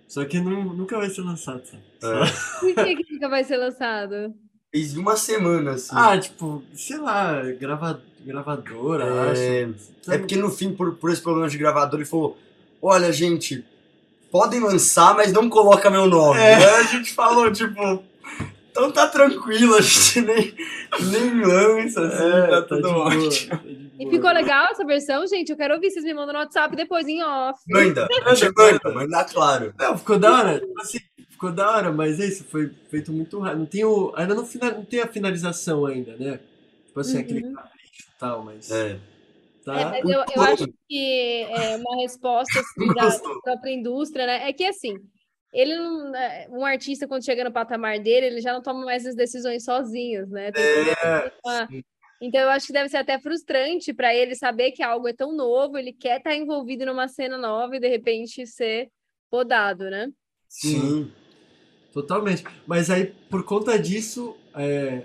[0.08, 1.84] Só que não, nunca vai ser lançado, sabe?
[2.04, 2.26] É.
[2.76, 4.34] Por que, que nunca vai ser lançado?
[4.74, 5.92] Fez uma semana, assim.
[5.94, 10.12] Ah, tipo, sei lá, grava, gravadora, É, acho.
[10.12, 12.38] É porque no fim, por, por esse problema de gravador, ele falou:
[12.82, 13.64] Olha, gente,
[14.32, 16.40] podem lançar, mas não coloca meu nome.
[16.40, 16.56] É.
[16.56, 18.04] Aí a gente falou, tipo,
[18.72, 20.56] então tá tranquilo, a gente nem,
[21.12, 23.50] nem lança, assim, É, tá tá tudo boa, ótimo.
[23.52, 23.60] tá
[24.00, 25.50] E ficou legal essa versão, gente?
[25.52, 25.92] Eu quero ouvir.
[25.92, 27.60] Vocês me mandam no WhatsApp depois, em off.
[27.70, 28.08] Manda,
[28.56, 29.74] manda, manda claro.
[29.78, 33.38] Não, ficou da hora, tipo assim, ficou da hora, mas é isso, foi feito muito
[33.40, 33.60] rápido.
[33.60, 36.40] Não tem o, ainda não, fina- não tem a finalização ainda, né?
[36.88, 37.22] Tipo assim, Uhum.
[37.22, 38.98] aquele capricho e tal, mas É.
[39.64, 39.80] tá.
[39.80, 44.50] É, mas eu, eu acho que é uma resposta assim, da própria indústria, né?
[44.50, 44.96] É que assim,
[45.54, 49.06] ele não, é, um artista, quando chega no patamar dele, ele já não toma mais
[49.06, 50.52] as decisões sozinhos, né?
[50.52, 50.96] Ter
[51.44, 51.70] uma-
[52.22, 55.36] Então eu acho que deve ser até frustrante para ele saber que algo é tão
[55.36, 58.90] novo, ele quer estar envolvido numa cena nova e de repente ser
[59.30, 60.08] podado, né?
[60.48, 61.12] Sim.
[61.92, 62.44] Totalmente.
[62.66, 65.02] Mas aí, por conta disso, é...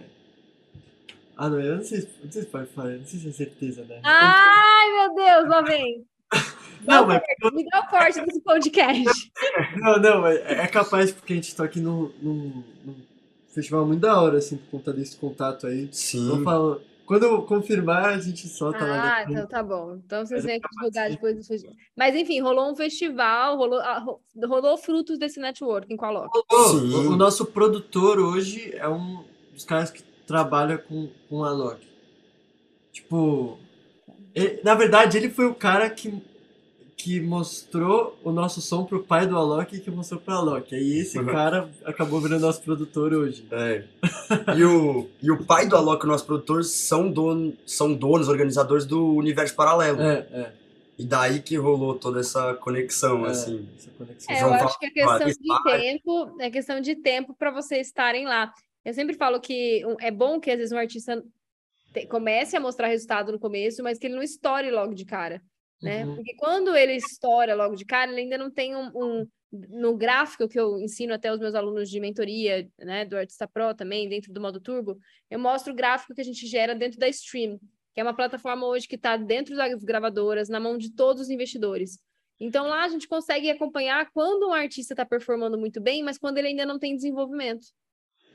[1.37, 3.33] Ah, não, eu não sei, se- não sei se pode falar, não sei se é
[3.33, 4.01] certeza, né?
[4.03, 6.05] Ai, meu Deus, lá vem.
[6.87, 7.22] Não, o mas-
[7.53, 9.33] Me dá o corte desse podcast.
[9.81, 12.94] Não, não, mas é capaz porque a gente tá aqui num, num, num
[13.53, 15.88] festival muito da hora, assim, por conta desse contato aí.
[15.90, 16.29] Sim.
[16.29, 19.96] Eu falo, quando eu confirmar, a gente solta lá Ah, então tá bom.
[20.05, 21.75] Então vocês vêm aqui divulgar depois do festival.
[21.96, 26.38] Mas enfim, rolou um festival, rolou, ah, ro- rolou frutos desse networking com a Loki.
[26.53, 31.86] O, o nosso produtor hoje é um dos caras que trabalha com, com a Loki.
[32.92, 33.58] Tipo,
[34.34, 36.12] ele- na verdade, ele foi o cara que,
[36.96, 40.74] que mostrou o nosso som pro pai do Alok e que mostrou pra Alok.
[40.74, 41.26] Aí esse Uhum.
[41.26, 43.46] cara acabou virando nosso produtor hoje.
[43.50, 43.84] É.
[44.56, 48.86] E o, e o pai do Alok, o nosso produtor, são, dono, são donos, organizadores
[48.86, 50.00] do Universo Paralelo.
[50.00, 50.52] É, é.
[50.98, 53.68] E daí que rolou toda essa conexão, é, assim.
[53.76, 54.34] Essa conexão.
[54.34, 58.24] É, eu acho que é questão de tempo, é questão de tempo para vocês estarem
[58.24, 58.50] lá.
[58.87, 61.20] Eu sempre falo que é bom que às vezes um artista
[61.92, 65.42] te- comece a mostrar resultado no começo, mas que ele não estoure logo de cara,
[65.83, 66.07] né?
[66.07, 66.14] Uhum.
[66.14, 70.49] Porque quando ele estoura logo de cara, ele ainda não tem um, um- no gráfico
[70.49, 74.33] que eu ensino até os meus alunos de mentoria, né, do Artista Pro também, dentro
[74.33, 74.96] do modo Turbo,
[75.29, 77.59] eu mostro o gráfico que a gente gera dentro da Stream,
[77.92, 81.31] que é uma plataforma hoje que está dentro das gravadoras, na mão de todos os
[81.31, 81.99] investidores.
[82.38, 86.38] Então lá a gente consegue acompanhar quando um artista está performando muito bem, mas quando
[86.38, 87.66] ele ainda não tem desenvolvimento.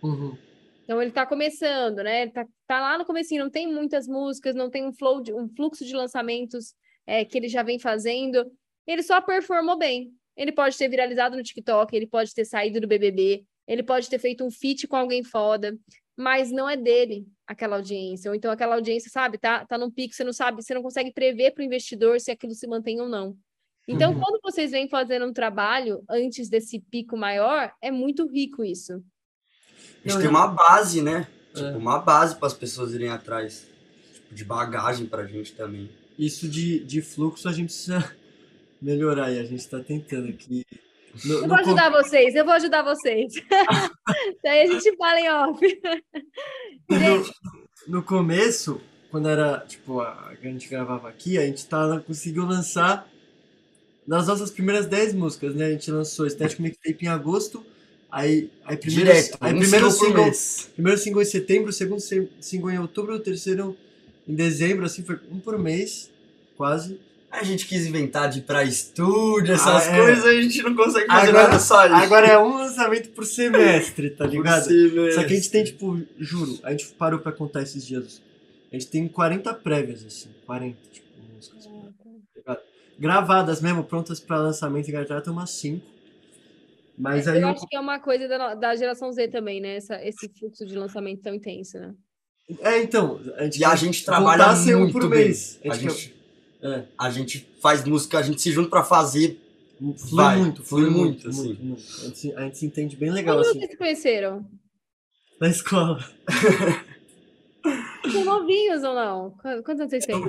[0.01, 0.37] Uhum.
[0.83, 2.23] Então ele está começando, né?
[2.23, 5.33] Ele tá, tá lá no comecinho, não tem muitas músicas, não tem um flow, de,
[5.33, 6.73] um fluxo de lançamentos
[7.05, 8.51] é, que ele já vem fazendo.
[8.85, 10.11] Ele só performou bem.
[10.35, 14.17] Ele pode ter viralizado no TikTok, ele pode ter saído do BBB, ele pode ter
[14.17, 15.77] feito um feat com alguém foda,
[16.17, 18.29] mas não é dele aquela audiência.
[18.29, 21.11] Ou então aquela audiência, sabe, tá, tá num pico, você não sabe, você não consegue
[21.11, 23.37] prever para o investidor se aquilo se mantém ou não.
[23.87, 24.19] Então, Uhum.
[24.19, 29.03] quando vocês vêm fazendo um trabalho antes desse pico maior, é muito rico isso.
[30.03, 31.27] A gente tem uma base, né?
[31.55, 31.57] É.
[31.57, 33.67] Tipo, uma base para as pessoas irem atrás.
[34.13, 35.89] Tipo, de bagagem pra gente também.
[36.17, 38.11] isso de, de fluxo a gente precisa
[38.81, 40.65] melhorar e a gente tá tentando aqui.
[41.25, 43.33] No, Eu no vou ajudar vocês, eu vou ajudar vocês.
[44.43, 45.81] Daí a gente fala em off.
[46.89, 47.33] Gente,
[47.87, 53.07] no começo, quando era, tipo, a, a gente gravava aqui, a gente tava, conseguiu lançar
[54.07, 55.65] nas nossas primeiras 10 músicas, né?
[55.65, 57.65] A gente lançou Estético Mixtape em agosto,
[58.11, 61.99] aí, aí primeiro, Direto, aí um primeiro single single, primeiro single em setembro, o segundo
[62.01, 63.75] se- single em outubro, o terceiro
[64.27, 66.09] em dezembro, assim, foi um por mês,
[66.57, 66.99] quase.
[67.31, 69.97] A gente quis inventar de ir pra estúdio, essas Ah, é.
[70.01, 71.95] coisas, a gente não consegue fazer Agora- nada só isso.
[71.95, 74.63] Agora é um lançamento por semestre, tá ligado?
[74.65, 78.21] Possível, Só que a gente tem, tipo, juro, a gente parou pra contar esses dias.
[78.71, 81.67] A gente tem 40 prévias, assim, 40, tipo, músicas.
[82.45, 82.57] tá?
[82.99, 85.85] Gravadas mesmo, prontas pra lançamento e já tem umas 5.
[87.01, 89.75] Mas aí eu acho que é uma coisa da, da geração Z também, né?
[89.77, 91.93] Essa, esse fluxo de lançamento tão intenso, né?
[92.59, 95.25] É, então, a gente E a gente trabalha a ser um muito por bem.
[95.25, 95.59] mês.
[95.65, 96.15] A A gente, gente,
[96.61, 99.39] quer- é, a gente faz música, a gente se junta pra fazer.
[99.79, 101.47] flui vai, muito, flui flui muito, muito, assim.
[101.47, 101.81] muito, muito.
[101.81, 104.45] A gente, se- a gente se entende bem legal, Quando assim, vocês se conheceram?
[105.39, 105.99] na escola.
[108.11, 109.31] São novinhos ou não?
[109.31, 110.23] Qu- Quantos anos vocês têm?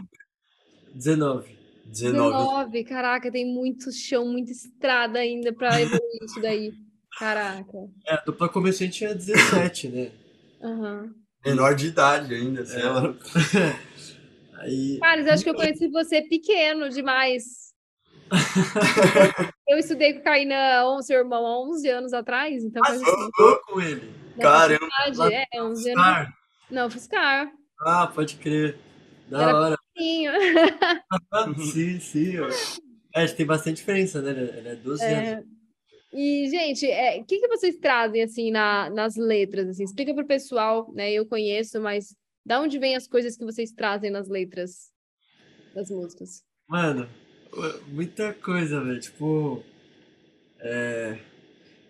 [0.94, 1.58] 19.
[1.92, 2.32] 19.
[2.32, 2.84] 19.
[2.84, 6.72] Caraca, tem muito chão, muita estrada ainda pra evoluir isso daí.
[7.18, 7.78] Caraca.
[8.06, 10.10] É, a dupla gente tinha 17, né?
[10.62, 11.14] Aham.
[11.44, 12.88] Menor de idade ainda, sei É.
[12.88, 13.14] lá.
[14.60, 17.72] Aí, Carlos, eu acho que eu conheci você pequeno demais.
[19.68, 23.60] Eu estudei com o Kainan, seu irmão, há 11 anos atrás, então faz assim, tô
[23.66, 24.12] com ele.
[24.36, 24.88] da Caramba.
[25.32, 26.28] É, 11 anos.
[26.70, 27.50] Não, Fiscar.
[27.80, 28.78] Ah, pode crer.
[29.28, 29.76] Da Era hora.
[31.72, 32.00] Sim.
[32.00, 32.36] Sim.
[33.14, 34.30] É, acho que tem bastante diferença, né?
[34.30, 35.28] Ele é- ele é 12 anos.
[35.28, 35.44] É,
[36.14, 39.84] E, gente, é, o que, que vocês trazem, assim, na, nas letras, assim?
[39.84, 41.10] Explica pro pessoal, né?
[41.10, 44.90] Eu conheço, mas da onde vêm as coisas que vocês trazem nas letras
[45.74, 46.42] das músicas?
[46.68, 47.08] Mano,
[47.88, 49.00] muita coisa, velho.
[49.00, 49.62] Tipo.
[50.60, 51.18] É.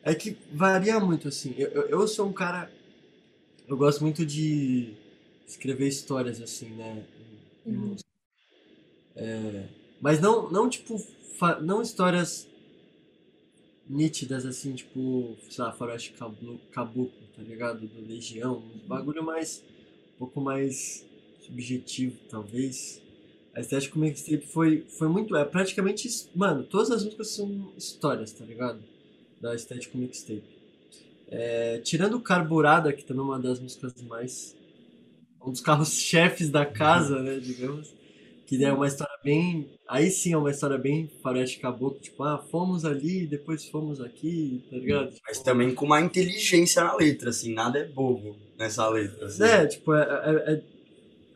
[0.04, 1.54] É que varia muito, assim.
[1.56, 2.70] Eu, eu, eu sou um cara.
[3.68, 4.94] Eu gosto muito de
[5.46, 7.04] escrever histórias, assim, né?
[7.64, 7.96] Uhum.
[9.16, 9.68] É,
[10.00, 10.96] mas não, não tipo.
[11.60, 12.48] Não histórias
[13.88, 16.14] nítidas, assim, tipo, sei lá, Faroeste
[16.70, 17.86] Caboclo, tá ligado?
[17.86, 18.58] Do Legião.
[18.58, 19.62] Um bagulho mais.
[20.14, 21.04] Um pouco mais
[21.40, 23.02] subjetivo, talvez.
[23.54, 25.36] A estética mixtape foi, foi muito.
[25.36, 26.08] É praticamente.
[26.34, 28.82] Mano, todas as músicas são histórias, tá ligado?
[29.40, 30.44] Da estética mixtape.
[31.28, 34.56] É, tirando Carburada, que também é uma das músicas mais.
[35.44, 37.94] Um dos carros-chefes da casa, né, digamos.
[38.46, 39.70] Que é uma história bem.
[39.88, 41.98] Aí sim é uma história bem faroeste caboclo.
[41.98, 45.14] Tipo, ah, fomos ali, depois fomos aqui, tá ligado?
[45.26, 49.26] Mas também com uma inteligência na letra, assim, nada é bobo nessa letra.
[49.26, 49.42] Assim.
[49.42, 50.62] É, tipo, é, é, é,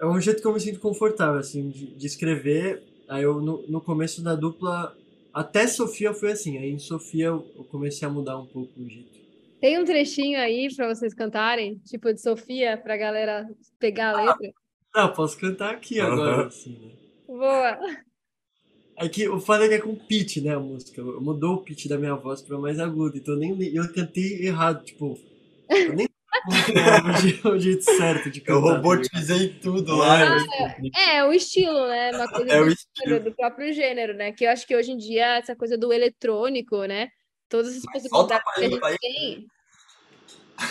[0.01, 2.83] é um jeito que eu me sinto confortável, assim, de, de escrever.
[3.09, 4.95] Aí eu, no, no começo da dupla,
[5.33, 6.59] até Sofia foi assim.
[6.59, 9.26] Aí em Sofia eu, eu comecei a mudar um pouco o jeito.
[9.61, 13.47] Tem um trechinho aí pra vocês cantarem, tipo de Sofia, pra galera
[13.79, 14.53] pegar a letra?
[14.95, 16.47] Ah, posso cantar aqui agora, Aham.
[16.47, 16.93] assim, né?
[17.27, 17.79] Boa!
[18.99, 21.03] É que foda é que é com pitch, né, a música.
[21.03, 23.17] Mudou o pitch da minha voz pra mais agudo.
[23.19, 25.19] Então eu nem eu cantei errado, tipo.
[25.69, 28.77] Eu nem o je- o jeito certo de Eu cantar.
[28.77, 30.21] robotizei tudo lá.
[31.13, 32.11] É, o estilo, né?
[32.13, 33.21] Uma coisa É do, o estilo.
[33.21, 34.33] do próprio gênero, né?
[34.33, 37.09] Que eu acho que hoje em dia, essa coisa do eletrônico, né?
[37.49, 39.47] Todas essas Mas possibilidades que a gente tem.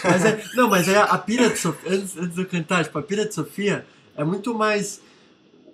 [0.04, 2.98] Mas é, não, mas é a pira de Sofia, antes, antes de eu cantar, tipo,
[2.98, 3.86] a pira de Sofia
[4.16, 5.02] é muito mais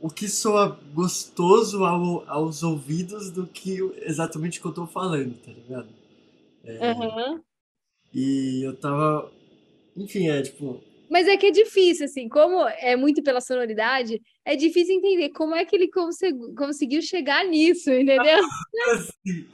[0.01, 5.33] o que soa gostoso ao, aos ouvidos do que exatamente o que eu tô falando,
[5.37, 5.87] tá ligado?
[6.63, 7.41] É, Aham.
[8.13, 9.31] E eu tava.
[9.95, 10.81] Enfim, é tipo.
[11.11, 15.53] Mas é que é difícil, assim, como é muito pela sonoridade, é difícil entender como
[15.53, 18.39] é que ele consegu- conseguiu chegar nisso, entendeu?
[18.93, 19.45] assim,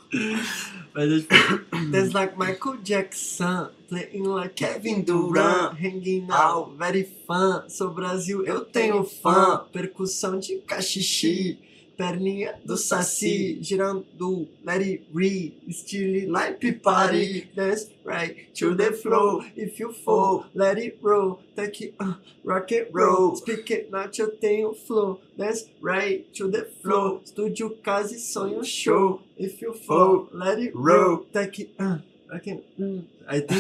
[0.93, 1.91] Mas é tipo.
[1.91, 7.67] There's like Michael Jackson, playing like Kevin Durant, hanging out, very fun.
[7.67, 9.65] Sou Brasil, eu tenho fã.
[9.73, 11.57] Percussão de cachixi,
[11.97, 17.49] perninha do saci, girando, let it re, estilo like party.
[17.55, 21.39] Dance right to the flow, if you fall, let it roll.
[21.55, 25.19] Take it, uh, rock and roll, speak it not, eu tenho flow.
[25.37, 29.21] Dance right to the flow, estúdio, casa e sonho show.
[29.37, 31.25] If you fall, let it roll.
[31.33, 31.97] Take it, uh,
[32.31, 33.03] rock and roll.
[33.27, 33.57] Aí tem.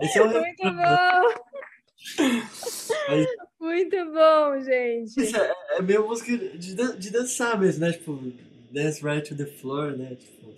[0.00, 1.26] Esse é o Muito bom!
[3.66, 5.20] Muito bom, gente.
[5.20, 7.92] Isso é, é meio música de, de dançar mesmo, né?
[7.92, 8.32] Tipo,
[8.70, 10.14] dance right to the floor, né?
[10.14, 10.54] Tipo.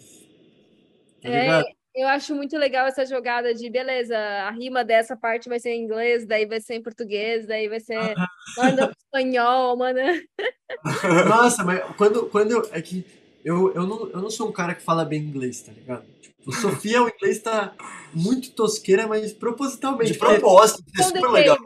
[1.23, 1.63] Tá É?
[1.95, 5.83] Eu acho muito legal essa jogada de, beleza, a rima dessa parte vai ser em
[5.83, 8.15] inglês, daí vai ser em português, daí vai ser
[8.57, 10.03] manda espanhol, manda.
[11.29, 13.05] Nossa, mas quando, quando eu, é que
[13.45, 16.05] eu, eu, não, eu não sou um cara que fala bem inglês, tá ligado?
[16.21, 17.75] Tipo, Sofia, o inglês tá
[18.15, 20.13] muito tosqueira, mas propositalmente.
[20.13, 21.59] De propósito, é super legal.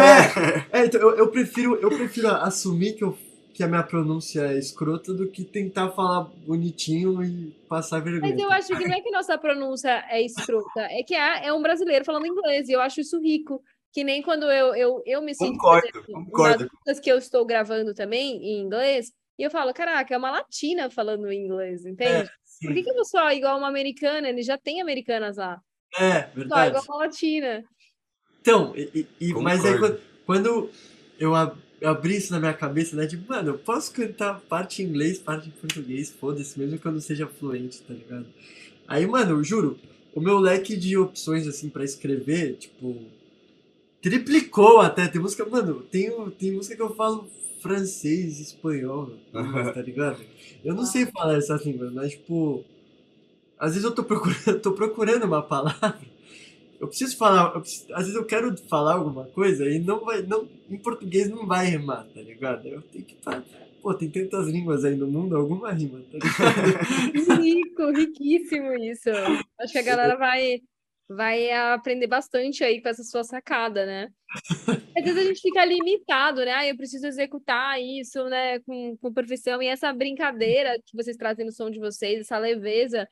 [0.00, 3.16] É, é então eu, eu, prefiro, eu prefiro assumir que, eu,
[3.52, 8.32] que a minha pronúncia é escrota do que tentar falar bonitinho e passar vergonha.
[8.32, 11.52] Mas eu acho que não é que nossa pronúncia é escrota, é que é, é
[11.52, 13.62] um brasileiro falando inglês, e eu acho isso rico.
[13.90, 15.52] Que nem quando eu, eu, eu me sinto.
[15.52, 16.70] Concordo, exemplo, concordo.
[17.02, 21.32] Que eu estou gravando também em inglês, e eu falo, caraca, é uma latina falando
[21.32, 22.28] inglês, entende?
[22.28, 24.28] É, Por que, que eu não sou igual uma americana?
[24.28, 25.60] Ele já tem americanas lá.
[25.96, 26.48] É, verdade.
[26.48, 27.64] Só igual uma latina.
[28.40, 30.70] Então, e, e mas aí quando, quando
[31.18, 33.06] eu abri isso na minha cabeça, né?
[33.06, 36.92] Tipo, mano, eu posso cantar parte em inglês, parte em português, foda-se, mesmo que eu
[36.92, 38.26] não seja fluente, tá ligado?
[38.86, 39.78] Aí, mano, eu juro,
[40.14, 42.96] o meu leque de opções, assim, para escrever, tipo,
[44.00, 45.06] triplicou até.
[45.08, 47.28] Tem música, mano, tem, tem música que eu falo
[47.60, 50.20] francês, espanhol, tá ligado?
[50.64, 52.64] Eu não sei falar essas línguas, mas, tipo,
[53.58, 55.98] às vezes eu tô procurando, tô procurando uma palavra
[56.80, 60.22] eu preciso falar, eu preciso, às vezes eu quero falar alguma coisa e não vai,
[60.22, 62.66] não, em português não vai rimar, tá ligado?
[62.66, 63.16] Eu tenho que
[63.80, 67.40] Pô, tem tantas línguas aí no mundo, alguma rima, tá ligado?
[67.42, 69.08] Rico, riquíssimo isso.
[69.58, 70.60] Acho que a galera vai,
[71.08, 74.08] vai aprender bastante aí com essa sua sacada, né?
[74.96, 76.52] Às vezes a gente fica limitado, né?
[76.52, 79.62] Ah, eu preciso executar isso, né, com, com perfeição.
[79.62, 83.06] E essa brincadeira que vocês trazem no som de vocês, essa leveza,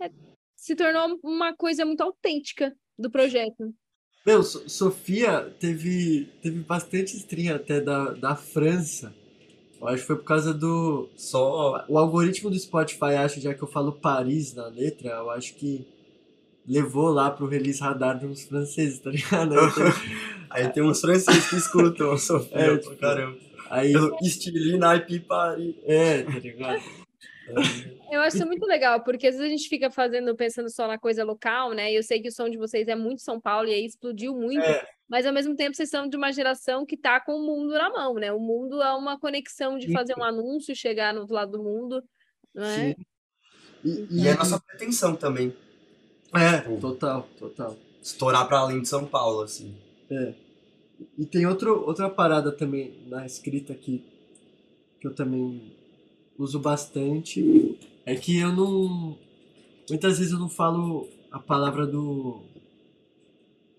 [0.00, 0.10] é,
[0.56, 3.74] se tornou uma coisa muito autêntica do projeto.
[4.26, 9.14] Meu, Sofia teve, teve bastante stream até da, da França.
[9.80, 11.10] Eu acho que foi por causa do.
[11.14, 11.84] Só.
[11.88, 15.86] O algoritmo do Spotify, acho, já que eu falo Paris na letra, eu acho que
[16.66, 19.54] levou lá pro release radar de uns franceses, tá ligado?
[20.48, 23.36] Aí tem uns franceses que escutam Sofia, é, tipo, caramba.
[23.68, 23.92] Aí.
[24.22, 25.74] Estili, naipe, Paris.
[25.84, 27.03] É, tá ligado?
[28.10, 31.24] Eu acho muito legal, porque às vezes a gente fica fazendo, pensando só na coisa
[31.24, 31.92] local, né?
[31.92, 34.34] E eu sei que o som de vocês é muito São Paulo e aí explodiu
[34.34, 34.86] muito, é.
[35.08, 37.90] mas ao mesmo tempo vocês são de uma geração que tá com o mundo na
[37.90, 38.32] mão, né?
[38.32, 41.62] O mundo é uma conexão de fazer um anúncio e chegar no outro lado do
[41.62, 42.02] mundo,
[42.54, 42.76] não é?
[42.76, 42.94] Sim.
[43.84, 45.54] E, e é a nossa pretensão também.
[46.34, 47.76] É, tipo, total, total.
[48.02, 49.76] Estourar para além de São Paulo, assim.
[50.10, 50.34] É.
[51.18, 54.04] E tem outro, outra parada também na escrita aqui
[55.00, 55.76] que eu também
[56.38, 59.18] uso bastante é que eu não.
[59.88, 62.42] Muitas vezes eu não falo a palavra do.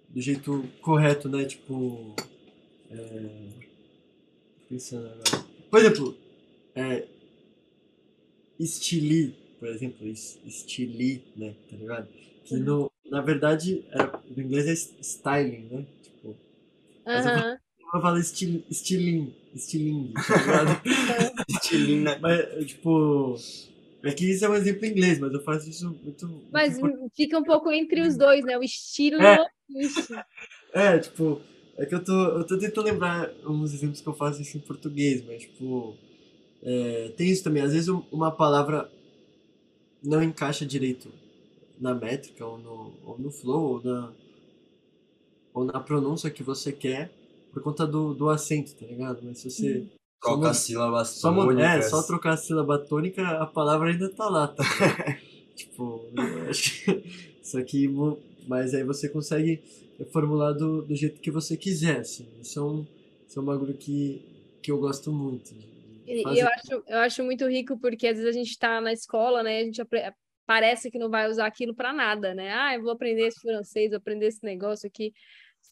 [0.09, 1.45] do jeito correto, né?
[1.45, 2.15] Tipo.
[2.91, 3.29] É,
[4.69, 5.45] pensando agora.
[5.69, 6.17] Por exemplo,
[6.75, 7.07] é,
[8.59, 11.55] estili, por exemplo, estili, né?
[11.69, 12.07] Tá ligado?
[12.45, 15.85] Que no, na verdade, é, no inglês é styling, né?
[16.03, 16.35] Tipo.
[17.07, 17.57] Uhum
[17.95, 20.81] eu falo estil, estilinho, estilinho, tá ligado?
[21.49, 22.19] estilinho, né?
[22.21, 23.35] Mas, tipo.
[24.03, 26.43] É que isso é um exemplo em inglês, mas eu faço isso muito.
[26.51, 28.57] Mas muito fica um pouco entre os dois, né?
[28.57, 29.45] O estilo é.
[30.73, 31.41] é, tipo.
[31.77, 34.61] É que eu tô, eu tô tentando lembrar uns exemplos que eu faço isso em
[34.61, 35.95] português, mas, tipo.
[36.61, 37.63] É, tem isso também.
[37.63, 38.89] Às vezes uma palavra
[40.03, 41.11] não encaixa direito
[41.79, 44.13] na métrica, ou no, ou no flow, ou na,
[45.53, 47.11] ou na pronúncia que você quer
[47.55, 49.21] por conta do, do acento, tá ligado?
[49.23, 49.77] Mas se você.
[49.77, 49.89] Hum.
[50.21, 54.47] Troca as sílabas só, É, só trocar a sílaba tônica, a palavra ainda tá lá,
[54.47, 54.63] tá?
[55.55, 56.09] tipo,
[56.49, 57.03] acho que
[57.41, 57.87] isso aqui.
[58.47, 59.61] Mas aí você consegue
[60.11, 62.27] formular do, do jeito que você quiser, assim.
[62.41, 62.85] Isso é um,
[63.27, 64.21] isso é um bagulho que,
[64.63, 65.53] que eu gosto muito.
[66.07, 69.43] E eu acho, eu acho muito rico porque às vezes a gente está na escola,
[69.43, 69.59] né?
[69.59, 69.81] A gente
[70.45, 72.51] parece que não vai usar aquilo para nada, né?
[72.51, 75.13] Ah, eu vou aprender esse francês, vou aprender esse negócio aqui.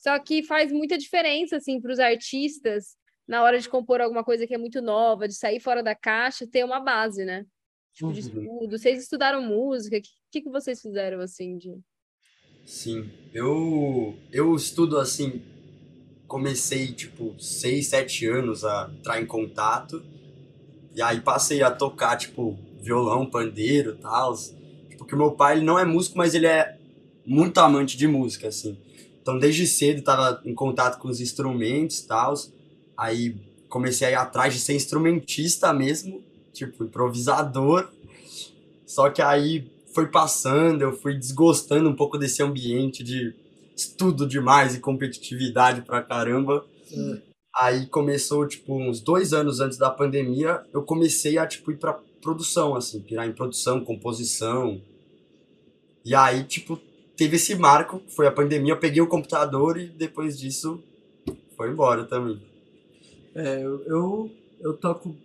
[0.03, 4.45] Só que faz muita diferença, assim, para os artistas, na hora de compor alguma coisa
[4.45, 7.45] que é muito nova, de sair fora da caixa, ter uma base, né?
[7.93, 8.27] Tipo, de uhum.
[8.27, 8.77] estudo.
[8.77, 9.95] Vocês estudaram música?
[9.97, 11.79] O que, que, vocês fizeram, assim, de...
[12.65, 15.41] Sim, eu, eu estudo, assim,
[16.27, 20.03] comecei, tipo, seis, sete anos a entrar em contato,
[20.93, 24.33] e aí passei a tocar, tipo, violão, pandeiro e tal,
[24.97, 26.77] porque meu pai, ele não é músico, mas ele é
[27.25, 28.77] muito amante de música, assim.
[29.23, 32.33] Então, desde cedo, estava em contato com os instrumentos e tal.
[32.97, 33.37] Aí
[33.69, 36.21] comecei a ir atrás de ser instrumentista mesmo,
[36.51, 37.89] tipo, improvisador.
[38.85, 43.33] Só que aí foi passando, eu fui desgostando um pouco desse ambiente de
[43.77, 46.65] estudo demais e competitividade pra caramba.
[47.55, 51.97] Aí começou, tipo, uns dois anos antes da pandemia, eu comecei a, tipo, ir pra
[52.21, 54.81] produção, assim, pirar em produção, composição.
[56.03, 56.77] E aí, tipo,
[57.15, 60.83] teve esse marco, foi a pandemia, eu peguei o computador e depois disso
[61.55, 62.41] foi embora também.
[63.35, 65.15] É, eu, eu, toco.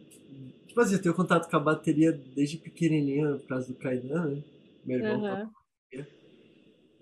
[0.66, 4.42] Tipo assim, eu tenho contato com a bateria desde pequenininho, por causa do Kainan, né?
[4.84, 5.36] Meu irmão Aham.
[5.36, 5.50] toca
[5.90, 6.08] bateria.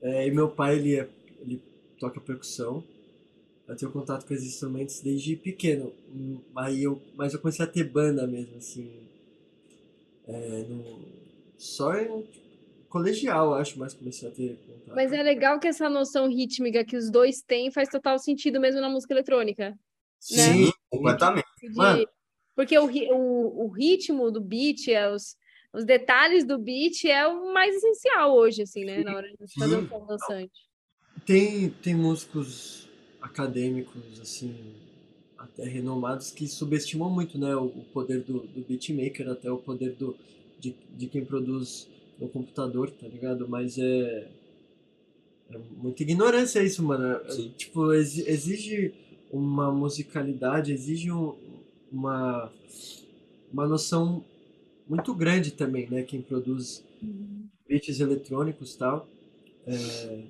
[0.03, 1.09] É, e meu pai, ele, é,
[1.41, 1.63] ele
[1.99, 2.83] toca percussão.
[3.69, 5.93] Eu tenho contato com esses instrumentos desde pequeno.
[6.55, 8.91] Aí eu, mas eu comecei a ter banda mesmo, assim.
[10.27, 11.01] É, no,
[11.59, 12.25] só em
[12.89, 14.95] colegial, acho, mas comecei a ter contato.
[14.95, 18.81] Mas é legal que essa noção rítmica que os dois têm faz total sentido mesmo
[18.81, 19.79] na música eletrônica.
[20.19, 21.47] Sim, completamente.
[21.63, 22.07] de- Mano.
[22.55, 25.37] Porque o, o, o ritmo do beat, é os,
[25.75, 29.03] os detalhes do beat é o mais essencial hoje, assim, né?
[29.05, 30.67] Na hora de fazer um som dançante.
[31.27, 32.89] Tem, tem músicos
[33.21, 34.75] acadêmicos, assim,
[35.37, 39.93] até renomados, que subestimam muito, né, o, o poder do, do beatmaker, até o poder
[39.95, 40.17] do,
[40.59, 41.89] de, de quem produz
[42.19, 43.49] no computador, tá ligado?
[43.49, 44.29] Mas é,
[45.51, 47.05] é muita ignorância isso, mano.
[47.27, 47.53] É, Sim.
[47.57, 48.93] Tipo, exi- exige
[49.31, 51.35] uma musicalidade, exige um-
[51.93, 52.51] uma,
[53.53, 54.25] uma noção
[54.89, 56.83] muito grande também, né, quem produz
[57.69, 59.09] beats eletrônicos e tal.
[59.67, 60.21] É,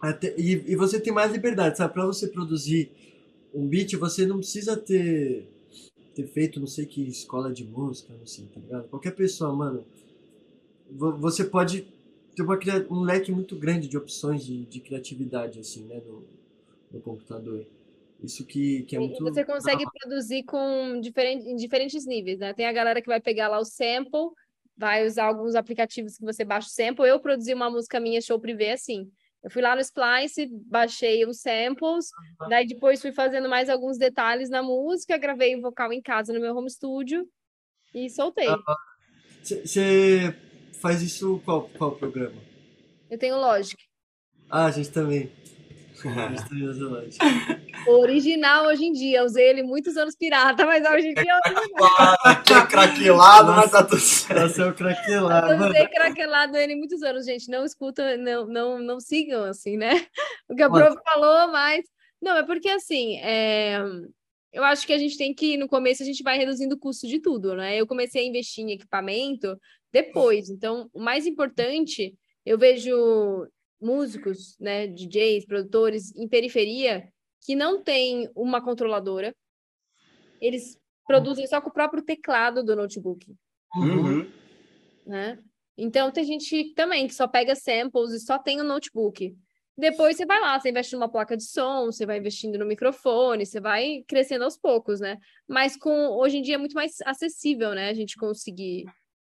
[0.00, 1.92] até, e, e você tem mais liberdade, sabe?
[1.92, 2.90] Pra você produzir
[3.54, 5.46] um beat, você não precisa ter,
[6.14, 8.88] ter feito não sei que escola de música, não sei, tá ligado?
[8.88, 9.84] Qualquer pessoa, mano,
[10.92, 11.86] você pode
[12.34, 12.58] ter uma,
[12.90, 16.24] um leque muito grande de opções de, de criatividade, assim, né, no,
[16.92, 17.66] no computador.
[18.22, 19.22] Isso que, que é muito...
[19.22, 22.52] você consegue produzir com diferente, em diferentes níveis, né?
[22.52, 24.30] Tem a galera que vai pegar lá o sample,
[24.76, 27.08] vai usar alguns aplicativos que você baixa o sample.
[27.08, 29.10] Eu produzi uma música minha, show privê, assim.
[29.42, 32.10] Eu fui lá no Splice, baixei os samples,
[32.50, 36.40] daí depois fui fazendo mais alguns detalhes na música, gravei o vocal em casa no
[36.40, 37.26] meu home studio
[37.94, 38.48] e soltei.
[39.42, 40.36] Você
[40.72, 42.36] faz isso qual, qual programa?
[43.10, 43.76] Eu tenho Logic.
[44.48, 45.30] Ah, a gente também.
[46.02, 47.18] A gente também usa Logic.
[47.86, 52.30] O original hoje em dia, usei ele muitos anos pirata, mas hoje em dia eu
[52.30, 54.40] é craquelado, mas tá tudo certo.
[54.40, 55.52] Nossa, é o craquelado.
[55.52, 57.50] Eu usei craquelado ele muitos anos, gente.
[57.50, 60.06] Não escutam, não, não, não sigam, assim, né?
[60.48, 61.84] O que a prof falou, mas.
[62.20, 63.78] Não, é porque assim, é,
[64.52, 67.06] eu acho que a gente tem que, no começo, a gente vai reduzindo o custo
[67.06, 67.76] de tudo, né?
[67.76, 69.58] Eu comecei a investir em equipamento
[69.92, 70.48] depois.
[70.48, 73.46] Então, o mais importante, eu vejo
[73.80, 77.08] músicos, né, DJs, produtores em periferia
[77.42, 79.34] que não tem uma controladora.
[80.40, 83.34] Eles produzem só com o próprio teclado do notebook
[83.76, 84.28] Uhum.
[85.06, 85.38] né?
[85.78, 89.34] Então tem gente também que só pega samples e só tem o notebook.
[89.78, 93.46] Depois você vai lá, você investe numa placa de som, você vai investindo no microfone,
[93.46, 95.16] você vai crescendo aos poucos, né?
[95.48, 97.88] Mas com hoje em dia é muito mais acessível, né?
[97.88, 98.84] A gente conseguir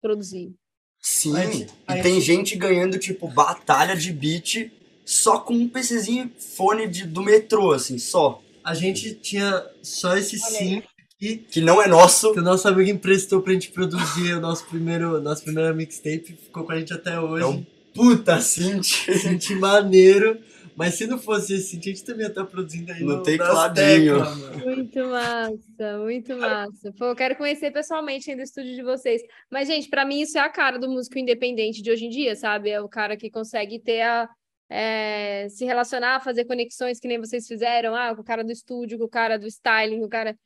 [0.08, 0.52] produzir.
[1.00, 4.70] Sim, A gente- a e tem gente- gente ganhando, tipo, batalha de beat
[5.04, 8.40] só com um PCzinho fone de, do metrô, assim, só.
[8.62, 10.82] A gente tinha só esse sim
[11.16, 12.32] aqui Que não é nosso.
[12.32, 16.64] que o nosso amigo emprestou pra gente produzir o nosso primeiro, nosso primeiro mixtape, ficou
[16.64, 17.42] com a gente até hoje.
[17.44, 18.86] É um puta synth.
[19.20, 20.38] Synth maneiro.
[20.76, 23.22] Mas se não fosse esse synth, a gente também ia estar produzindo aí No no,
[23.22, 24.16] tecladinho.
[24.64, 26.92] Muito massa, muito massa.
[26.98, 29.22] Pô, eu quero conhecer pessoalmente ainda o estúdio de vocês.
[29.50, 32.34] Mas, gente, para mim isso é a cara do músico independente de hoje em dia,
[32.34, 32.70] sabe?
[32.70, 34.28] É o cara que consegue ter a.
[34.68, 38.98] é, se relacionar, fazer conexões que nem vocês fizeram, ah, com o cara do estúdio,
[38.98, 40.36] com o cara do styling, com o cara.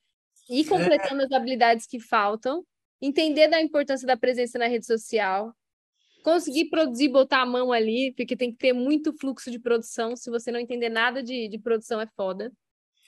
[0.51, 2.65] Ir completando as habilidades que faltam,
[3.01, 5.55] entender da importância da presença na rede social,
[6.23, 10.17] conseguir produzir, botar a mão ali, porque tem que ter muito fluxo de produção.
[10.17, 12.53] Se você não entender nada de, de produção, é foda.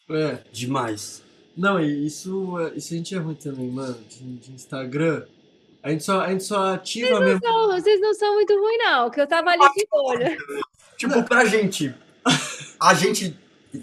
[0.08, 0.38] É.
[0.52, 1.22] Demais.
[1.56, 3.98] Não, e isso, isso a gente é ruim também, mano.
[4.08, 5.24] De, de Instagram.
[5.82, 7.40] A gente só, a gente só ativa mesmo.
[7.42, 10.36] Não, vocês não são muito ruins, não, que eu tava ali de olho.
[10.96, 11.94] Tipo, pra gente.
[12.78, 13.36] A gente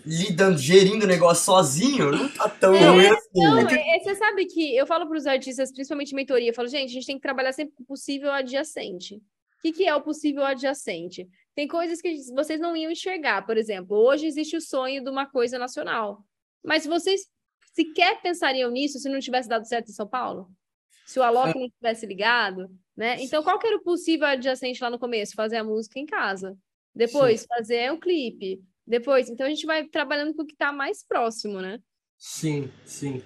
[0.05, 3.27] lidando, gerindo o negócio sozinho, não tá tão É, ruim assim.
[3.35, 6.49] Não, É é- é- você sabe que eu falo para os artistas, principalmente em mentoria,
[6.49, 9.15] eu falo, gente, a gente tem que trabalhar sempre com o possível adjacente.
[9.15, 11.27] O que, que é o possível adjacente?
[11.55, 15.25] Tem coisas que vocês não iam enxergar, por exemplo, hoje existe o sonho de uma
[15.25, 16.23] coisa nacional.
[16.63, 17.21] Mas vocês
[17.73, 20.49] sequer pensariam nisso se não tivesse dado certo em São Paulo?
[21.05, 23.17] Se o Alok não tivesse ligado, né?
[23.21, 25.33] Então, qual que era o possível adjacente lá no começo?
[25.35, 26.57] Fazer a música em casa.
[26.93, 28.61] Depois, fazer um clipe.
[28.87, 31.79] Depois, então a gente vai trabalhando com o que está mais próximo, né?
[32.17, 33.21] Sim, sim.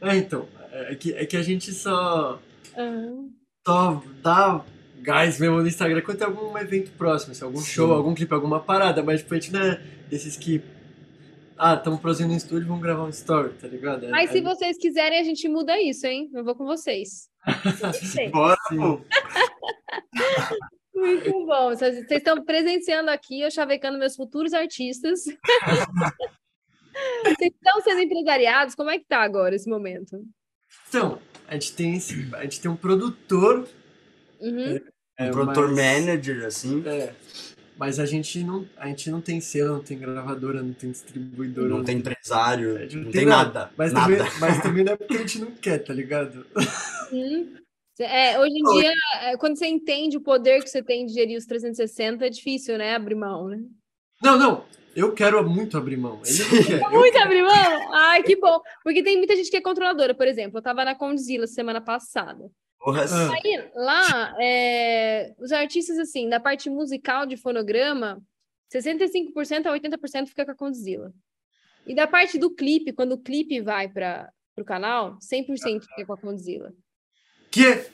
[0.00, 2.40] É, então, é que, é que a gente só,
[2.76, 3.30] Aham.
[3.66, 4.64] só dá
[5.00, 7.94] gás mesmo no Instagram quando tem algum evento próximo, assim, algum show, Sim.
[7.94, 9.76] algum clipe, alguma parada, mas tipo, a gente não é
[10.08, 10.62] desses que.
[11.58, 14.04] Ah, estamos produzindo um estúdio, vamos gravar um story, tá ligado?
[14.04, 16.30] É- Mas é- se vocês quiserem, a gente muda isso, hein?
[16.34, 17.30] Eu vou com vocês.
[18.32, 18.76] Bora, Sim.
[18.76, 19.00] pô.
[21.06, 21.68] Muito bom.
[21.70, 25.24] Vocês estão presenciando aqui, eu chavecando meus futuros artistas.
[27.24, 28.74] Vocês estão sendo empresariados?
[28.74, 30.18] Como é que tá agora esse momento?
[30.88, 33.68] Então, a gente tem, esse- a gente tem um produtor.
[34.40, 34.80] Uhum.
[35.18, 35.76] é, um produtor mas-
[36.06, 36.82] manager, assim.
[36.86, 37.12] É,
[37.78, 41.68] mas a gente, não, a gente não tem selo, não tem gravadora, não tem distribuidora.
[41.68, 43.70] Não tem empresário, A gente não tem nada.
[43.76, 44.16] Mas, nada.
[44.16, 46.46] Também, mas também não é porque a gente não quer, tá ligado?
[47.10, 47.54] Sim.
[47.98, 48.92] É, hoje em dia,
[49.22, 52.76] é, quando você entende o poder que você tem de gerir os 360, é difícil,
[52.76, 52.94] né?
[52.94, 53.58] Abrir mão, né?
[54.22, 54.64] Não, não.
[54.94, 56.22] Eu quero muito abrir mão.
[56.24, 57.94] Eu Muito abrir mão?
[57.94, 58.60] Ai, que bom.
[58.82, 60.14] Porque tem muita gente que é controladora.
[60.14, 62.50] Por exemplo, eu tava na Condzilla semana passada.
[63.32, 68.22] Aí, lá, é, os artistas, assim, da parte musical de fonograma,
[68.72, 71.12] 65% a 80% fica com a Condzilla.
[71.86, 76.12] E da parte do clipe, quando o clipe vai para o canal, 100% fica com
[76.14, 76.72] a Condzilla.
[77.56, 77.90] Que?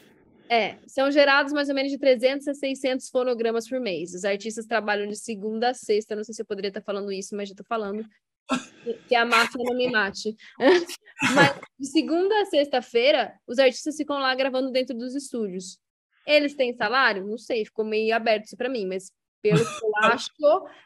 [0.48, 4.12] É, são gerados mais ou menos de 300 a 600 fonogramas por mês.
[4.12, 6.14] Os artistas trabalham de segunda a sexta.
[6.16, 8.04] Não sei se eu poderia estar falando isso, mas já estou falando.
[8.04, 10.36] Que- Que a máfia não me mate.
[11.34, 15.78] Mas de segunda a sexta-feira, os artistas ficam lá gravando dentro dos estúdios.
[16.26, 17.24] Eles têm salário?
[17.24, 20.28] Não sei, ficou meio aberto isso para mim, mas pelo que eu acho,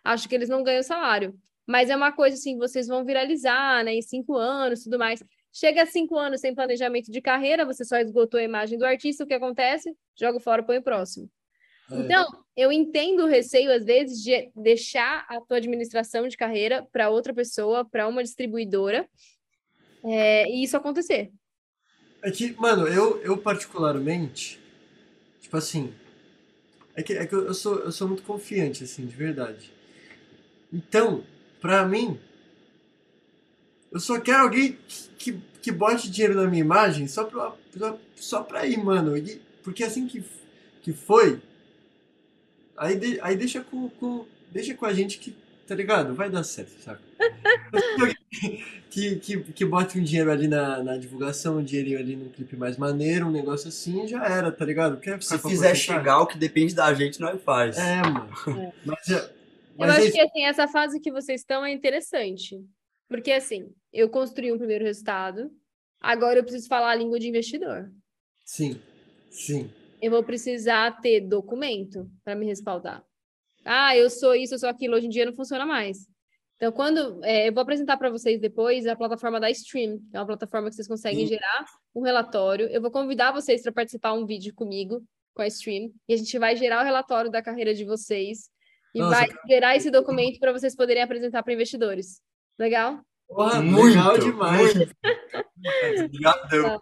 [0.04, 1.34] acho que eles não ganham salário.
[1.66, 5.24] Mas é uma coisa assim, vocês vão viralizar, né, em cinco anos, tudo mais.
[5.52, 9.24] Chega a cinco anos sem planejamento de carreira, você só esgotou a imagem do artista,
[9.24, 9.96] o que acontece?
[10.18, 11.30] Joga fora, põe o próximo.
[11.90, 12.00] É.
[12.00, 12.26] Então,
[12.56, 17.32] eu entendo o receio, às vezes, de deixar a tua administração de carreira para outra
[17.32, 19.08] pessoa, para uma distribuidora,
[20.04, 21.30] é, e isso acontecer.
[22.22, 24.60] É que, mano, eu, eu particularmente,
[25.40, 25.94] tipo assim,
[26.94, 29.70] é que, é que eu, sou, eu sou muito confiante, assim, de verdade.
[30.72, 31.24] Então,
[31.60, 32.18] pra mim,
[33.96, 37.96] eu só quero alguém que, que, que bote dinheiro na minha imagem só pra, pra-
[38.14, 39.16] só pra ir, mano.
[39.16, 40.22] E- porque assim que,
[40.82, 41.40] que foi,
[42.76, 45.34] aí, de- aí deixa com, com, deixa com a gente que,
[45.66, 46.14] tá ligado?
[46.14, 47.00] Vai dar certo, saca?
[48.90, 52.56] que, que, que bote um dinheiro ali na, na divulgação, um dinheirinho ali num clipe
[52.56, 54.98] mais maneiro, um negócio assim, já era, tá ligado?
[55.00, 57.76] Quer Se fizer chegar, o que depende da gente, nós faz.
[57.78, 58.28] É, mano.
[58.60, 58.72] É.
[58.84, 59.30] Mas, é- Eu
[59.78, 60.12] mas é acho isso.
[60.12, 62.62] que assim, essa fase que vocês estão é interessante.
[63.08, 65.50] Porque assim, eu construí um primeiro resultado,
[66.00, 67.90] agora eu preciso falar a língua de investidor.
[68.44, 68.80] Sim,
[69.30, 69.70] sim.
[70.00, 73.04] Eu vou precisar ter documento para me respaldar.
[73.64, 74.94] Ah, eu sou isso, eu sou aquilo.
[74.94, 76.06] Hoje em dia não funciona mais.
[76.56, 80.26] Então, quando é, eu vou apresentar para vocês depois a plataforma da Stream, é uma
[80.26, 81.34] plataforma que vocês conseguem Sim.
[81.34, 82.66] gerar um relatório.
[82.68, 85.02] Eu vou convidar vocês para participar um vídeo comigo
[85.34, 88.48] com a Stream e a gente vai gerar o relatório da carreira de vocês
[88.94, 92.22] e Nossa, vai gerar esse documento para vocês poderem apresentar para investidores.
[92.58, 93.00] Legal?
[93.28, 94.74] Porra, Muito, legal demais.
[94.74, 94.94] muito.
[96.04, 96.80] Obrigadão.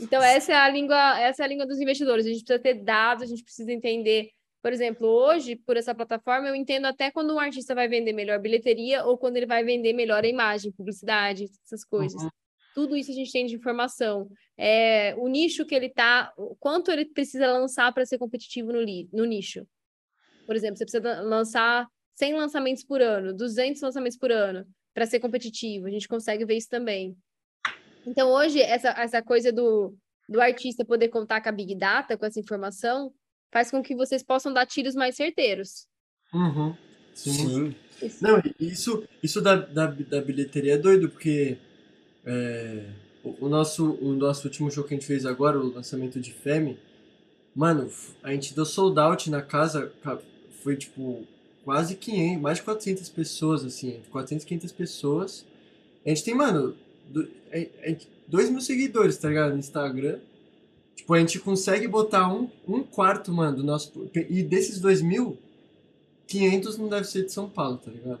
[0.00, 2.26] Então, essa é a língua, essa é a língua dos investidores.
[2.26, 4.30] A gente precisa ter dados, a gente precisa entender.
[4.60, 8.40] Por exemplo, hoje, por essa plataforma, eu entendo até quando um artista vai vender melhor
[8.40, 12.20] bilheteria ou quando ele vai vender melhor a imagem, publicidade, essas coisas.
[12.20, 12.30] Uhum.
[12.74, 14.28] Tudo isso a gente tem de informação.
[14.58, 18.80] É, o nicho que ele tá, o quanto ele precisa lançar para ser competitivo no,
[18.80, 19.64] li, no nicho.
[20.44, 25.20] Por exemplo, você precisa lançar 100 lançamentos por ano, 200 lançamentos por ano para ser
[25.20, 25.86] competitivo.
[25.86, 27.16] A gente consegue ver isso também.
[28.06, 29.94] Então, hoje, essa, essa coisa do,
[30.28, 33.12] do artista poder contar com a Big Data, com essa informação,
[33.52, 35.86] faz com que vocês possam dar tiros mais certeiros.
[36.32, 36.76] Uhum.
[37.14, 37.74] Sim.
[37.98, 38.10] Sim.
[38.20, 41.56] Não, isso, isso da, da, da bilheteria é doido, porque
[42.26, 42.90] é,
[43.22, 46.32] o, o nosso, o nosso último show que a gente fez agora, o lançamento de
[46.32, 46.78] Femi,
[47.54, 47.90] mano,
[48.22, 50.20] a gente deu sold out na casa, ca-
[50.62, 51.24] foi tipo
[51.64, 55.44] quase 500, mais de 400 pessoas, assim, entre 400 e 500 pessoas.
[56.04, 56.74] A gente tem, mano,
[57.08, 57.96] do, é, é,
[58.28, 60.18] 2 mil seguidores, tá ligado, no Instagram.
[60.94, 63.92] Tipo, a gente consegue botar um, um quarto, mano, do nosso.
[64.14, 65.38] E desses 2 mil,
[66.26, 68.20] 500 não deve ser de São Paulo, tá ligado?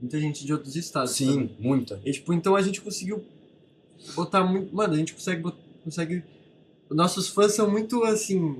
[0.00, 1.12] Muita gente de outros estados.
[1.12, 1.56] Sim, também.
[1.58, 2.00] muita.
[2.04, 3.22] E, tipo, então a gente conseguiu
[4.14, 4.74] botar muito.
[4.74, 5.42] Mano, a gente consegue.
[5.84, 6.24] consegue
[6.90, 8.56] nossos fãs são muito, assim.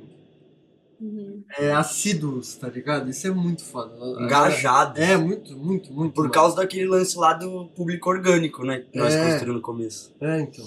[1.01, 1.43] Uhum.
[1.59, 3.09] É, assíduos, tá ligado?
[3.09, 3.95] Isso é muito foda.
[4.23, 5.01] Engajados.
[5.01, 6.13] É, muito, muito, muito.
[6.15, 6.33] Por mano.
[6.33, 8.81] causa daquele lance lá do público orgânico, né?
[8.93, 9.25] Que nós É.
[9.31, 10.15] construímos no começo.
[10.21, 10.65] É, então.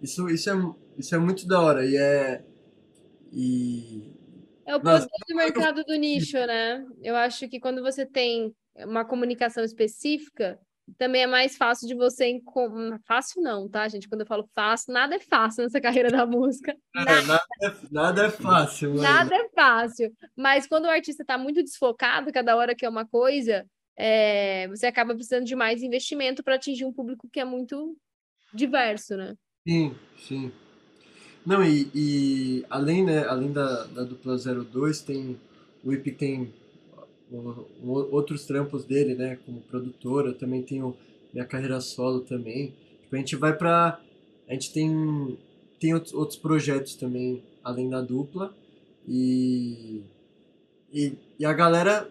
[0.00, 1.84] Isso, isso, é, isso é muito da hora.
[1.84, 2.44] E é.
[3.32, 4.12] E.
[4.66, 6.86] É o Nossa, poder do mercado do nicho, né?
[7.02, 10.58] Eu acho que quando você tem uma comunicação específica,
[10.98, 12.26] também é mais fácil de você.
[12.28, 14.08] encom- Fácil não, tá, gente?
[14.08, 16.76] Quando eu falo fácil, nada é fácil nessa carreira da música.
[16.96, 19.02] É, nada, é, nada é fácil, mano.
[19.02, 20.12] Nada é fácil.
[20.36, 23.66] Mas quando o artista está muito desfocado, cada hora que é uma coisa,
[23.96, 27.96] é, você acaba precisando de mais investimento para atingir um público que é muito
[28.52, 29.34] diverso, né?
[29.66, 30.52] Sim, sim.
[31.44, 35.38] Não, e, e além, né, além da, da dupla 02, tem
[35.82, 36.52] o Ip tem
[37.82, 39.38] outros trampos dele, né?
[39.44, 40.96] Como produtor, eu também tenho
[41.32, 42.74] minha carreira solo também.
[43.02, 44.00] Tipo, a gente vai pra.
[44.48, 45.38] A gente tem,
[45.80, 48.54] tem outros, projetos também, além da dupla.
[49.06, 50.02] E,
[50.92, 52.10] e, e a galera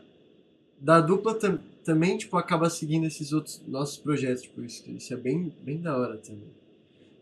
[0.79, 4.43] da dupla tam, também, tipo, acaba seguindo esses outros nossos projetos.
[4.43, 6.51] Tipo, isso, isso é bem, bem da hora também.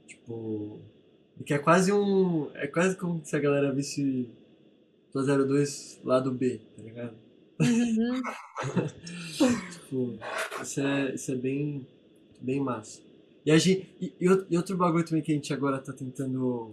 [0.07, 0.79] Tipo.
[1.37, 2.49] Porque é quase um.
[2.55, 4.29] É quase como se a galera visse
[5.13, 7.30] do 02 lado B, tá ligado?
[7.61, 8.21] Uhum.
[9.71, 10.17] Tipo,
[10.61, 11.87] isso é, isso é bem,
[12.39, 12.99] bem massa.
[13.45, 14.13] E, a gente, e,
[14.49, 16.71] e outro bagulho também que a gente agora tá tentando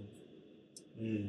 [1.00, 1.24] é,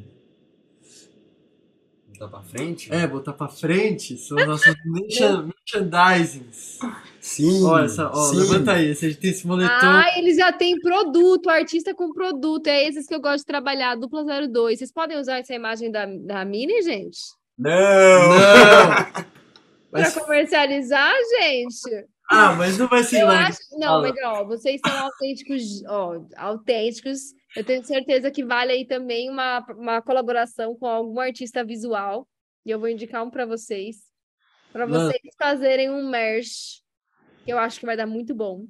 [2.18, 2.94] Tá pra frente?
[2.94, 6.80] é, botar pra frente são as nossas merchan- merchandisings.
[7.22, 7.64] Sim.
[7.64, 8.38] Ó, essa, ó, sim.
[8.38, 9.74] levanta aí, se a gente tem esse moletom.
[9.74, 12.68] Ah, eles já têm produto, artista com produto.
[12.68, 14.78] É esses que eu gosto de trabalhar, dupla 02.
[14.80, 17.20] Vocês podem usar essa imagem da, da Mini, gente?
[17.58, 17.72] Não!
[17.72, 19.30] Não!
[19.92, 22.08] Mas, Pra comercializar, gente?
[22.30, 23.58] ah, mas não vai ser Eu acho.
[23.78, 27.34] Não, mas ó, vocês são autênticos, ó, autênticos.
[27.56, 32.28] Eu tenho certeza que vale aí também uma, uma colaboração com algum artista visual.
[32.66, 33.98] E eu vou indicar um para vocês.
[34.72, 36.82] Para vocês fazerem um merch.
[37.44, 38.68] Que eu acho que vai dar muito bom.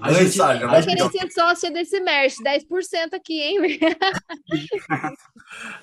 [0.00, 2.36] A gente- vai Eu queria ser sócia desse merch.
[2.42, 3.58] 10% aqui, hein?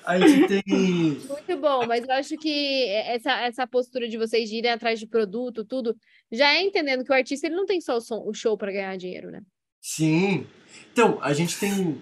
[0.04, 0.62] A gente tem.
[1.28, 5.06] Muito bom, mas eu acho que essa, essa postura de vocês de irem atrás de
[5.06, 5.96] produto, tudo,
[6.30, 8.72] já é entendendo que o artista ele não tem só o, som- o show para
[8.72, 9.40] ganhar dinheiro, né?
[9.80, 10.46] Sim.
[10.92, 12.00] Então, a gente tem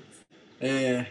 [0.61, 1.07] é,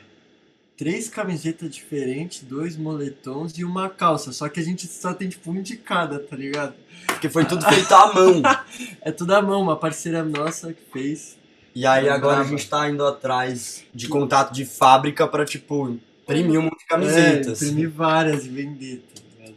[0.80, 4.32] três camisetas diferentes, dois moletons e uma calça.
[4.32, 6.74] Só que a gente só tem tipo um de cada, tá ligado?
[7.06, 8.42] Porque foi tudo feito à mão.
[9.02, 11.38] É tudo à mão, uma parceira nossa que fez.
[11.76, 12.50] E aí agora a brava.
[12.58, 16.88] gente tá indo atrás de contato de fábrica pra, tipo, imprimir um monte de É,
[16.88, 17.62] camisetas.
[17.62, 19.56] imprimir várias e vender, tá ligado?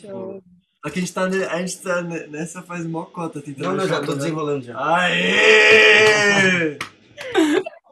[0.00, 0.42] Show.
[0.84, 3.76] Só que a gente tá, a gente tá ne- nessa faz mó cota tentando Não,
[3.76, 4.76] não, já tô desenrolando já.
[4.78, 6.78] Aê!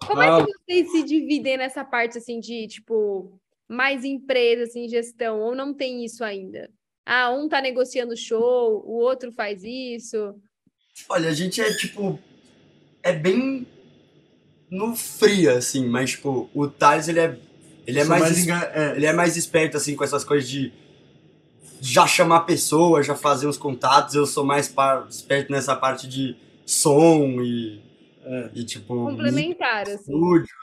[0.06, 0.46] Como é Calma.
[0.46, 3.38] que vocês se dividem nessa parte assim de tipo
[3.68, 6.70] mais empresa, assim, gestão, ou não tem isso ainda?
[7.04, 10.34] Ah, um tá negociando show, o outro faz isso.
[11.08, 12.18] Olha, a gente é, tipo,
[13.02, 13.66] é bem
[14.70, 17.38] no frio, assim, mas, tipo, o Thales, ele é,
[17.86, 20.72] ele é mais, enga- é, ele é mais esperto, assim, com essas coisas de
[21.80, 26.36] já chamar pessoa, já fazer os contatos, eu sou mais par- esperto nessa parte de
[26.64, 27.80] som e,
[28.26, 30.12] é, e tipo, Complementar, assim.
[30.12, 30.54] estúdio.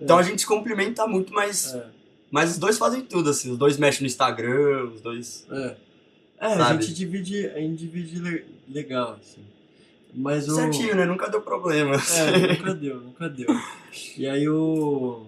[0.00, 1.86] Então a gente se complementa muito, mas, é,
[2.30, 5.46] mas os dois fazem tudo, assim, os dois mexem no Instagram, os dois...
[5.50, 5.76] é.
[6.38, 9.40] É, a gente divide, a gente divide le- legal, assim.
[10.12, 10.54] Mas o.
[10.54, 11.06] Certinho, né?
[11.06, 11.94] Nunca deu problema.
[11.96, 13.48] É, nunca deu, nunca deu.
[14.18, 15.24] E aí o.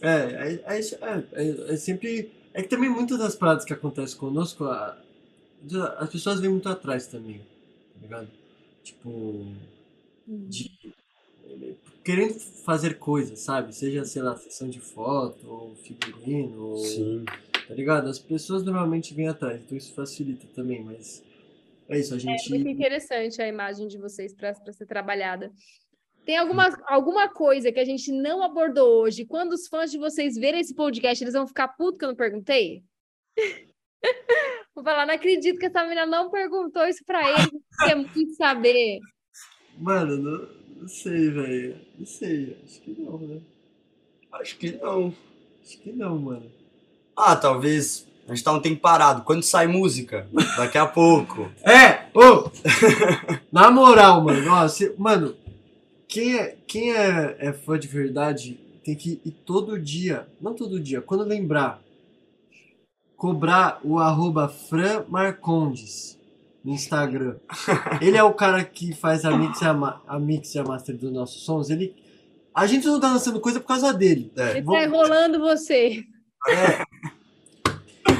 [0.00, 2.32] É, é, é, é, é- é sempre.
[2.52, 4.96] É que também muitas das paradas que acontecem conosco, a-
[5.98, 7.38] as pessoas vêm muito atrás também,
[7.94, 8.28] tá ligado?
[8.82, 9.46] Tipo,
[10.26, 10.70] de.
[12.04, 13.74] Querendo fazer coisas, sabe?
[13.74, 16.76] Seja, sei lá, sessão de foto, ou figurino, ou.
[16.78, 17.24] Sim.
[17.66, 18.08] Tá ligado?
[18.08, 21.22] As pessoas normalmente vêm atrás, então isso facilita também, mas.
[21.88, 22.50] É isso, a É gente.
[22.50, 25.52] muito interessante a imagem de vocês para ser trabalhada.
[26.24, 29.24] Tem alguma, alguma coisa que a gente não abordou hoje?
[29.24, 32.16] Quando os fãs de vocês verem esse podcast, eles vão ficar putos que eu não
[32.16, 32.82] perguntei?
[34.74, 37.50] Vou falar, não acredito que essa menina não perguntou isso pra ele.
[37.84, 38.98] Quer muito saber.
[39.78, 40.48] Mano, não,
[40.82, 41.76] não sei, velho.
[41.98, 43.40] Não sei, acho que não, né?
[44.32, 45.14] Acho que não.
[45.62, 46.50] Acho que não, mano.
[47.16, 49.22] Ah, talvez a gente tá um tempo parado.
[49.22, 50.28] Quando sai música?
[50.56, 51.50] Daqui a pouco.
[51.64, 52.06] É!
[52.14, 52.50] Ô!
[53.52, 55.34] Na moral, mano, cê- mano,
[56.08, 60.78] quem é, quem é, é fã de verdade tem que ir todo dia, não todo
[60.78, 61.82] dia, quando lembrar,
[63.16, 66.15] cobrar o arroba Fran Marcondes
[66.66, 67.36] no Instagram.
[68.00, 70.64] Ele é o cara que faz a mix e a, ma- a mix e a
[70.64, 71.70] master dos nossos sons.
[71.70, 71.94] Ele,
[72.52, 74.32] a gente não tá lançando coisa por causa dele.
[74.36, 74.58] É.
[74.58, 76.02] Ele tá enrolando você.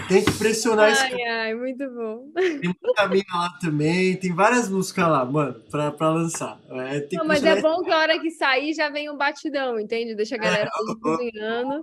[0.09, 2.31] Tem que pressionar esse Ai, ai, muito bom.
[2.35, 6.61] Tem muita mina lá também, tem várias músicas lá, mano, pra, pra lançar.
[6.71, 9.81] É, tem Não, mas é bom que a hora que sair já vem um batidão,
[9.81, 10.15] entende?
[10.15, 11.81] Deixa a galera ali cozinhando.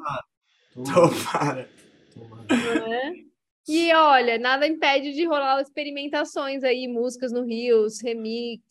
[0.73, 1.69] Tomara.
[2.13, 2.45] Toma.
[2.49, 3.13] não é?
[3.67, 8.61] E olha, nada impede de rolar experimentações aí, músicas no Rios, remix.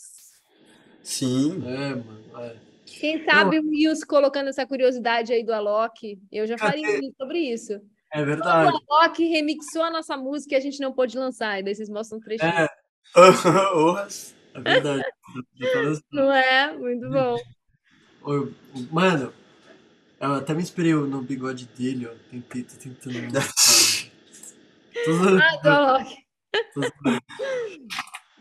[1.02, 1.62] Sim.
[1.66, 2.22] É, mano.
[2.38, 2.56] É.
[2.84, 6.18] Quem sabe o Rios colocando essa curiosidade aí do Alok.
[6.30, 6.84] Eu já falei
[7.16, 7.80] sobre isso.
[8.12, 8.70] É O verdade.
[8.90, 11.58] Alok remixou a nossa música e a gente não pôde lançar.
[11.58, 12.50] E daí vocês mostram um trechinho.
[12.50, 12.68] É,
[14.54, 15.02] é verdade.
[16.12, 16.76] Não é?
[16.76, 17.36] Muito bom.
[18.90, 19.32] Mano,
[20.20, 22.14] eu até me inspirei no bigode dele, ó.
[22.30, 23.16] Tentei, tô tentando.
[25.04, 25.42] Zoando.
[25.64, 26.04] Ah.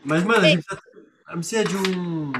[0.04, 0.64] Mas, mano, a gente
[1.32, 2.32] precisa de um,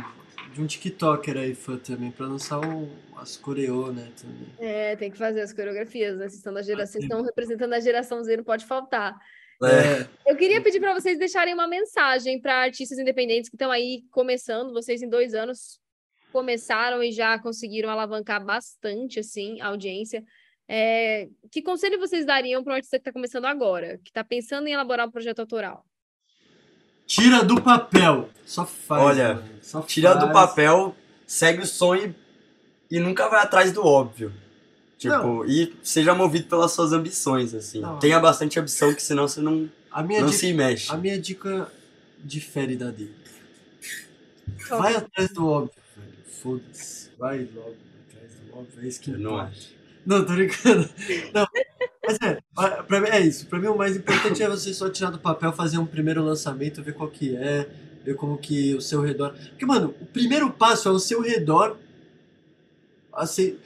[0.52, 4.10] de um TikToker aí, fã também, pra lançar o, as coreô, né?
[4.20, 4.48] Também.
[4.58, 6.24] É, tem que fazer as coreografias, né?
[6.24, 9.16] Vocês estão, da geração, vocês estão representando a geração Z, não pode faltar.
[9.64, 14.02] É, Eu queria pedir para vocês deixarem uma mensagem para artistas independentes que estão aí
[14.10, 14.72] começando.
[14.72, 15.80] Vocês em dois anos
[16.32, 20.24] começaram e já conseguiram alavancar bastante assim a audiência.
[20.74, 24.66] É, que conselho vocês dariam para um artista que está começando agora, que está pensando
[24.66, 25.84] em elaborar um projeto autoral?
[27.06, 28.30] Tira do papel.
[28.46, 29.02] Só faz.
[29.02, 29.42] Olha.
[29.60, 30.32] Só tira do faz.
[30.32, 30.96] papel,
[31.26, 32.14] segue o sonho
[32.90, 34.32] e nunca vai atrás do óbvio.
[34.96, 35.44] Tipo, Não.
[35.44, 37.80] e seja movido pelas suas ambições, assim.
[37.80, 37.98] Não.
[37.98, 40.90] Tenha bastante ambição, que senão você não, A minha, não dica, se mexe.
[40.90, 41.70] a minha dica
[42.18, 43.14] difere da dele.
[44.66, 46.14] Qual Vai atrás do óbvio, velho.
[46.40, 47.10] Foda-se.
[47.18, 47.76] Vai logo
[48.08, 48.82] atrás do óbvio.
[48.82, 49.81] É isso que Eu não acho.
[50.04, 50.88] Não, tô brincando.
[51.32, 51.46] Não,
[52.06, 52.38] mas é,
[52.84, 53.46] pra- mim é isso.
[53.46, 56.82] Pra mim o mais importante é você só tirar do papel, fazer um primeiro lançamento,
[56.82, 57.68] ver qual que é,
[58.04, 59.34] ver como que o seu redor...
[59.50, 61.76] Porque, mano, o primeiro passo é o seu redor
[63.12, 63.56] assim,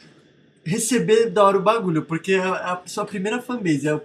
[0.65, 4.01] receber da hora o bagulho, porque é a sua primeira fanbase, é a-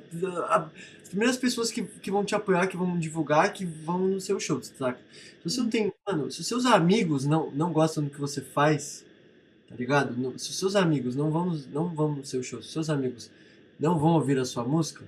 [0.56, 0.70] a-
[1.02, 4.40] as primeiras pessoas que, que vão te apoiar, que vão divulgar, que vão no seu
[4.40, 5.00] show, saca?
[5.44, 5.94] Se você não tem...
[6.08, 9.06] Mano, se os seus amigos não, não gostam do que você faz,
[9.72, 10.40] tá ligado?
[10.40, 13.32] Se os seus amigos não vão, não vão no seu show, se os seus amigos
[13.80, 15.04] não vão ouvir a sua música,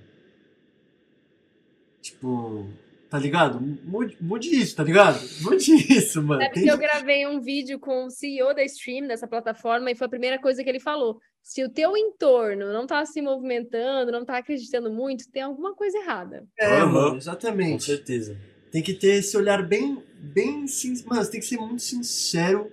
[2.00, 2.66] tipo,
[3.08, 3.60] tá ligado?
[3.84, 5.20] Mude, mude isso, tá ligado?
[5.42, 6.42] Mude isso, mano.
[6.42, 9.94] Sabe Tem- que eu gravei um vídeo com o CEO da Stream, dessa plataforma, e
[9.94, 11.18] foi a primeira coisa que ele falou.
[11.42, 15.98] Se o teu entorno não tá se movimentando, não tá acreditando muito, tem alguma coisa
[15.98, 16.46] errada.
[16.58, 16.86] É, Aham.
[16.92, 17.84] mano, Com exatamente.
[17.84, 18.36] certeza.
[18.72, 20.64] Tem que ter esse olhar bem, bem,
[21.06, 22.72] mano, você tem que ser muito sincero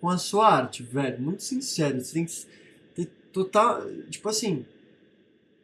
[0.00, 2.00] com a sua arte, velho, muito sincero.
[2.00, 2.46] Você tem que
[2.94, 4.64] ter total, tipo assim,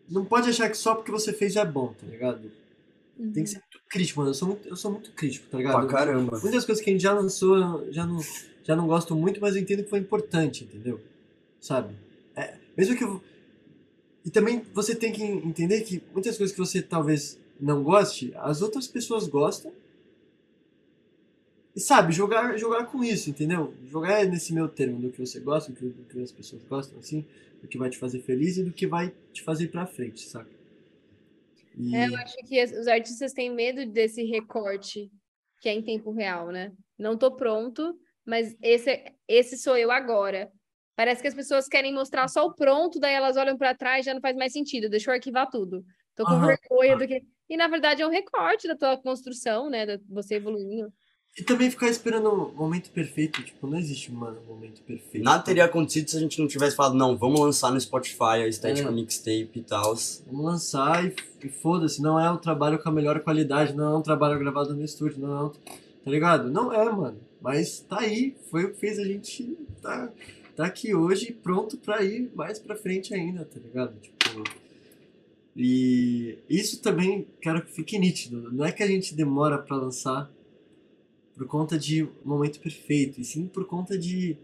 [0.09, 2.51] não pode achar que só porque você fez é bom, tá ligado?
[3.16, 4.30] Tem que ser muito crítico, mano.
[4.30, 5.87] Eu sou muito, eu sou muito crítico, tá ligado?
[5.87, 6.41] Pra caramba.
[6.41, 8.20] Muitas coisas que a gente já lançou, eu já não,
[8.64, 11.01] já não gosto muito, mas eu entendo que foi importante, entendeu?
[11.61, 11.95] Sabe?
[12.35, 13.22] É, mesmo que eu...
[14.24, 18.62] E também você tem que entender que muitas coisas que você talvez não goste, as
[18.62, 19.72] outras pessoas gostam.
[21.75, 23.75] E sabe, jogar, jogar com isso, entendeu?
[23.87, 26.99] Jogar nesse meu termo do que você gosta, do que, do que as pessoas gostam,
[26.99, 27.25] assim,
[27.62, 30.51] do que vai te fazer feliz e do que vai te fazer pra frente, saca?
[31.79, 31.97] E...
[31.97, 35.11] É, eu acho que os artistas têm medo desse recorte
[35.61, 36.73] que é em tempo real, né?
[36.99, 40.51] Não tô pronto, mas esse, é- esse sou eu agora.
[40.97, 44.12] Parece que as pessoas querem mostrar só o pronto, daí elas olham para trás já
[44.12, 44.91] não faz mais sentido.
[44.91, 45.85] Deixa eu arquivar tudo.
[46.16, 46.47] Tô com Aham.
[46.47, 47.23] vergonha do que.
[47.49, 49.87] E na verdade é um recorte da tua construção, né?
[49.87, 50.93] Da você evoluindo.
[51.39, 55.24] E também ficar esperando o momento perfeito, tipo, não existe, mano, um momento perfeito.
[55.24, 58.47] Nada teria acontecido se a gente não tivesse falado, não, vamos lançar no Spotify a
[58.49, 58.93] estética É.
[58.93, 59.97] mixtape e tal.
[60.26, 63.97] Vamos lançar e, e foda-se, não é um trabalho com a melhor qualidade, não é
[63.97, 65.49] um trabalho gravado no estúdio, não é um,
[66.05, 66.51] Tá ligado?
[66.51, 67.18] Não é, mano.
[67.41, 70.11] Mas tá aí, foi o que fez a gente tá,
[70.55, 73.95] tá aqui hoje pronto pra ir mais pra frente ainda, tá ligado?
[74.01, 74.45] Tipo.
[75.57, 78.51] E isso também quero que fique nítido.
[78.53, 80.30] Não é que a gente demora pra lançar
[81.35, 84.37] por conta de um momento perfeito, e sim por conta de.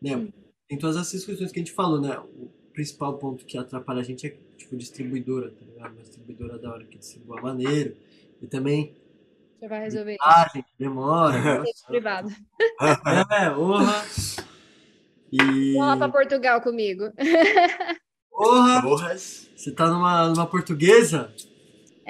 [0.00, 0.28] Né,
[0.68, 2.18] tem todas essas questões que a gente falou, né?
[2.18, 5.92] O principal ponto que atrapalha a gente é, tipo, distribuidora, tá ligado?
[5.92, 7.96] Uma distribuidora da hora que distribua maneiro.
[8.40, 8.94] E também
[9.60, 10.16] Já vai resolver.
[10.22, 11.64] viagem, demora.
[11.88, 12.28] Privado.
[13.32, 14.04] é, honra.
[15.32, 15.72] E.
[15.72, 17.04] Vamos lá para Portugal comigo.
[18.30, 18.82] Porra!
[19.16, 21.34] Você tá numa, numa portuguesa?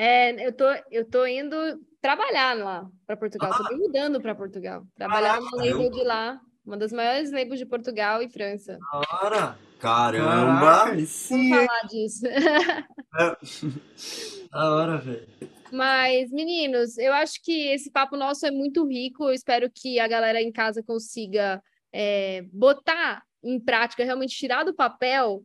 [0.00, 1.56] É, eu tô, eu tô indo
[2.00, 3.52] trabalhar lá para Portugal.
[3.52, 4.86] Tô me mudando para Portugal.
[4.94, 5.72] Trabalhar numa Caramba.
[5.72, 8.78] label de lá, uma das maiores labels de Portugal e França.
[8.78, 9.58] Da hora!
[9.80, 10.60] Caramba.
[10.60, 12.26] Caraca, sim, Vamos falar disso.
[14.50, 15.26] Da hora, velho.
[15.72, 19.24] Mas, meninos, eu acho que esse papo nosso é muito rico.
[19.24, 21.60] Eu espero que a galera em casa consiga
[21.92, 25.42] é, botar em prática, realmente tirar do papel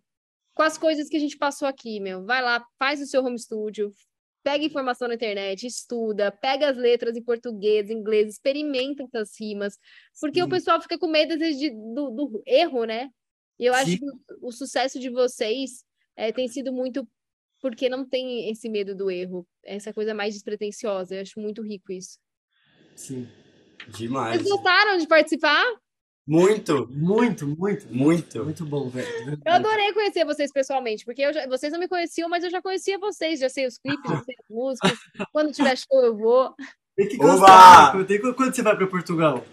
[0.54, 2.24] com as coisas que a gente passou aqui, meu.
[2.24, 3.92] Vai lá, faz o seu home studio,
[4.44, 9.80] pega informação na internet, estuda, pega as letras em português, inglês, experimenta essas rimas,
[10.20, 10.50] porque o Sim.
[10.50, 13.10] pessoal fica com medo às vezes de- do, do erro, né?
[13.58, 13.98] E eu acho Sim.
[13.98, 15.86] que o, o sucesso de vocês
[16.16, 17.08] é, tem sido muito
[17.62, 21.16] porque não tem esse medo do erro, essa coisa mais despretensiosa.
[21.16, 22.20] Eu acho muito rico isso.
[22.94, 23.26] Sim.
[23.88, 24.42] Demais.
[24.42, 25.64] Vocês gostaram de participar?
[26.26, 27.86] Muito, Muito, muito.
[27.94, 28.44] muito.
[28.44, 29.08] Muito bom, velho.
[29.46, 32.62] Eu adorei conhecer vocês pessoalmente, porque eu já- vocês não me conheciam, mas eu já
[32.62, 34.98] conhecia vocês, já sei os clipes, já sei as músicas.
[35.34, 36.56] Quando tiver show, eu vou.
[36.96, 38.06] Tem que gostar.
[38.06, 39.44] Tem, quando você vai pra Portugal?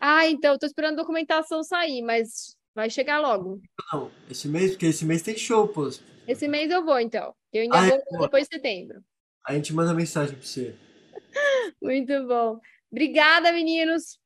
[0.00, 3.60] Ah, então, tô esperando a documentação sair, mas vai chegar logo.
[3.92, 5.88] Não, esse mês, porque esse mês tem show, pô.
[6.26, 7.32] Esse mês eu vou, então.
[7.52, 7.90] Eu ainda Ah, é?
[8.10, 9.00] vou depois de setembro.
[9.46, 10.74] a gente manda mensagem para você.
[11.80, 12.58] Muito bom.
[12.90, 14.18] Obrigada, meninos,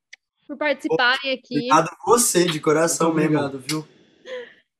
[0.49, 1.55] por participarem aqui.
[1.57, 3.37] Obrigado a você, de coração mesmo.
[3.37, 3.87] obrigado, viu?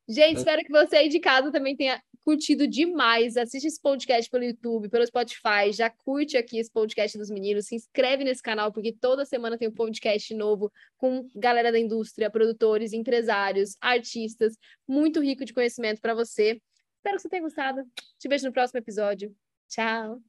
[0.07, 3.37] Gente, espero que você aí de casa também tenha curtido demais.
[3.37, 5.71] Assiste esse podcast pelo YouTube, pelo Spotify.
[5.71, 7.67] Já curte aqui esse podcast dos meninos.
[7.67, 12.31] Se inscreve nesse canal, porque toda semana tem um podcast novo com galera da indústria,
[12.31, 14.55] produtores, empresários, artistas.
[14.87, 16.59] Muito rico de conhecimento para você.
[16.97, 17.83] Espero que você tenha gostado.
[18.17, 19.31] Te vejo no próximo episódio.
[19.69, 20.19] Tchau.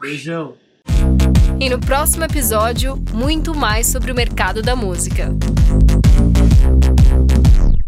[0.00, 0.56] Beijão.
[1.58, 5.34] E no próximo episódio, muito mais sobre o mercado da música.